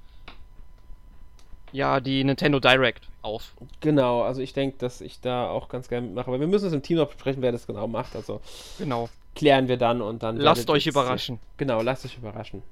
[1.73, 3.55] ja die Nintendo Direct auf.
[3.81, 6.29] Genau, also ich denke, dass ich da auch ganz gerne mitmache.
[6.29, 8.17] Aber wir müssen es im Team noch besprechen, wer das genau macht.
[8.17, 8.41] Also
[8.79, 9.09] genau.
[9.35, 10.37] klären wir dann und dann.
[10.37, 11.39] Lasst euch überraschen.
[11.57, 12.63] Genau, lasst euch überraschen.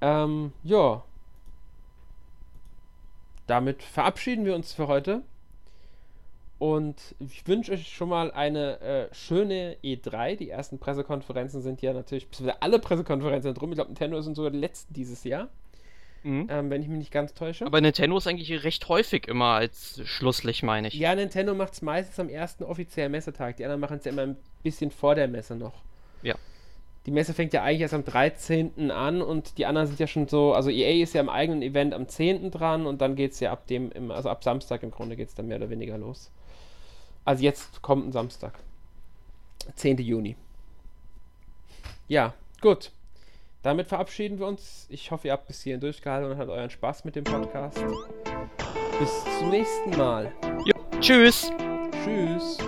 [0.00, 1.02] Ähm, ja.
[3.46, 5.22] Damit verabschieden wir uns für heute.
[6.58, 10.36] Und ich wünsche euch schon mal eine äh, schöne E3.
[10.36, 12.28] Die ersten Pressekonferenzen sind ja natürlich,
[12.60, 13.70] alle Pressekonferenzen sind drum.
[13.70, 15.48] Ich glaube, Nintendo sind sogar die letzten dieses Jahr.
[16.22, 16.46] Mhm.
[16.48, 17.66] Ähm, wenn ich mich nicht ganz täusche.
[17.66, 20.94] Aber Nintendo ist eigentlich recht häufig immer als Schlusslich, meine ich.
[20.94, 23.58] Ja, Nintendo macht es meistens am ersten offiziellen Messetag.
[23.58, 25.74] Die anderen machen es ja immer ein bisschen vor der Messe noch.
[26.22, 26.34] Ja.
[27.06, 28.90] Die Messe fängt ja eigentlich erst am 13.
[28.90, 31.92] an und die anderen sind ja schon so, also EA ist ja im eigenen Event
[31.92, 32.50] am 10.
[32.50, 35.34] dran und dann geht es ja ab dem, also ab Samstag im Grunde geht es
[35.34, 36.30] dann mehr oder weniger los.
[37.24, 38.54] Also jetzt kommt ein Samstag.
[39.76, 39.98] 10.
[39.98, 40.36] Juni.
[42.08, 42.90] Ja, gut.
[43.62, 44.86] Damit verabschieden wir uns.
[44.90, 47.82] Ich hoffe, ihr habt bis hierhin durchgehalten und hattet euren Spaß mit dem Podcast.
[48.98, 50.32] Bis zum nächsten Mal.
[50.66, 51.50] Jo, tschüss.
[52.04, 52.58] Tschüss.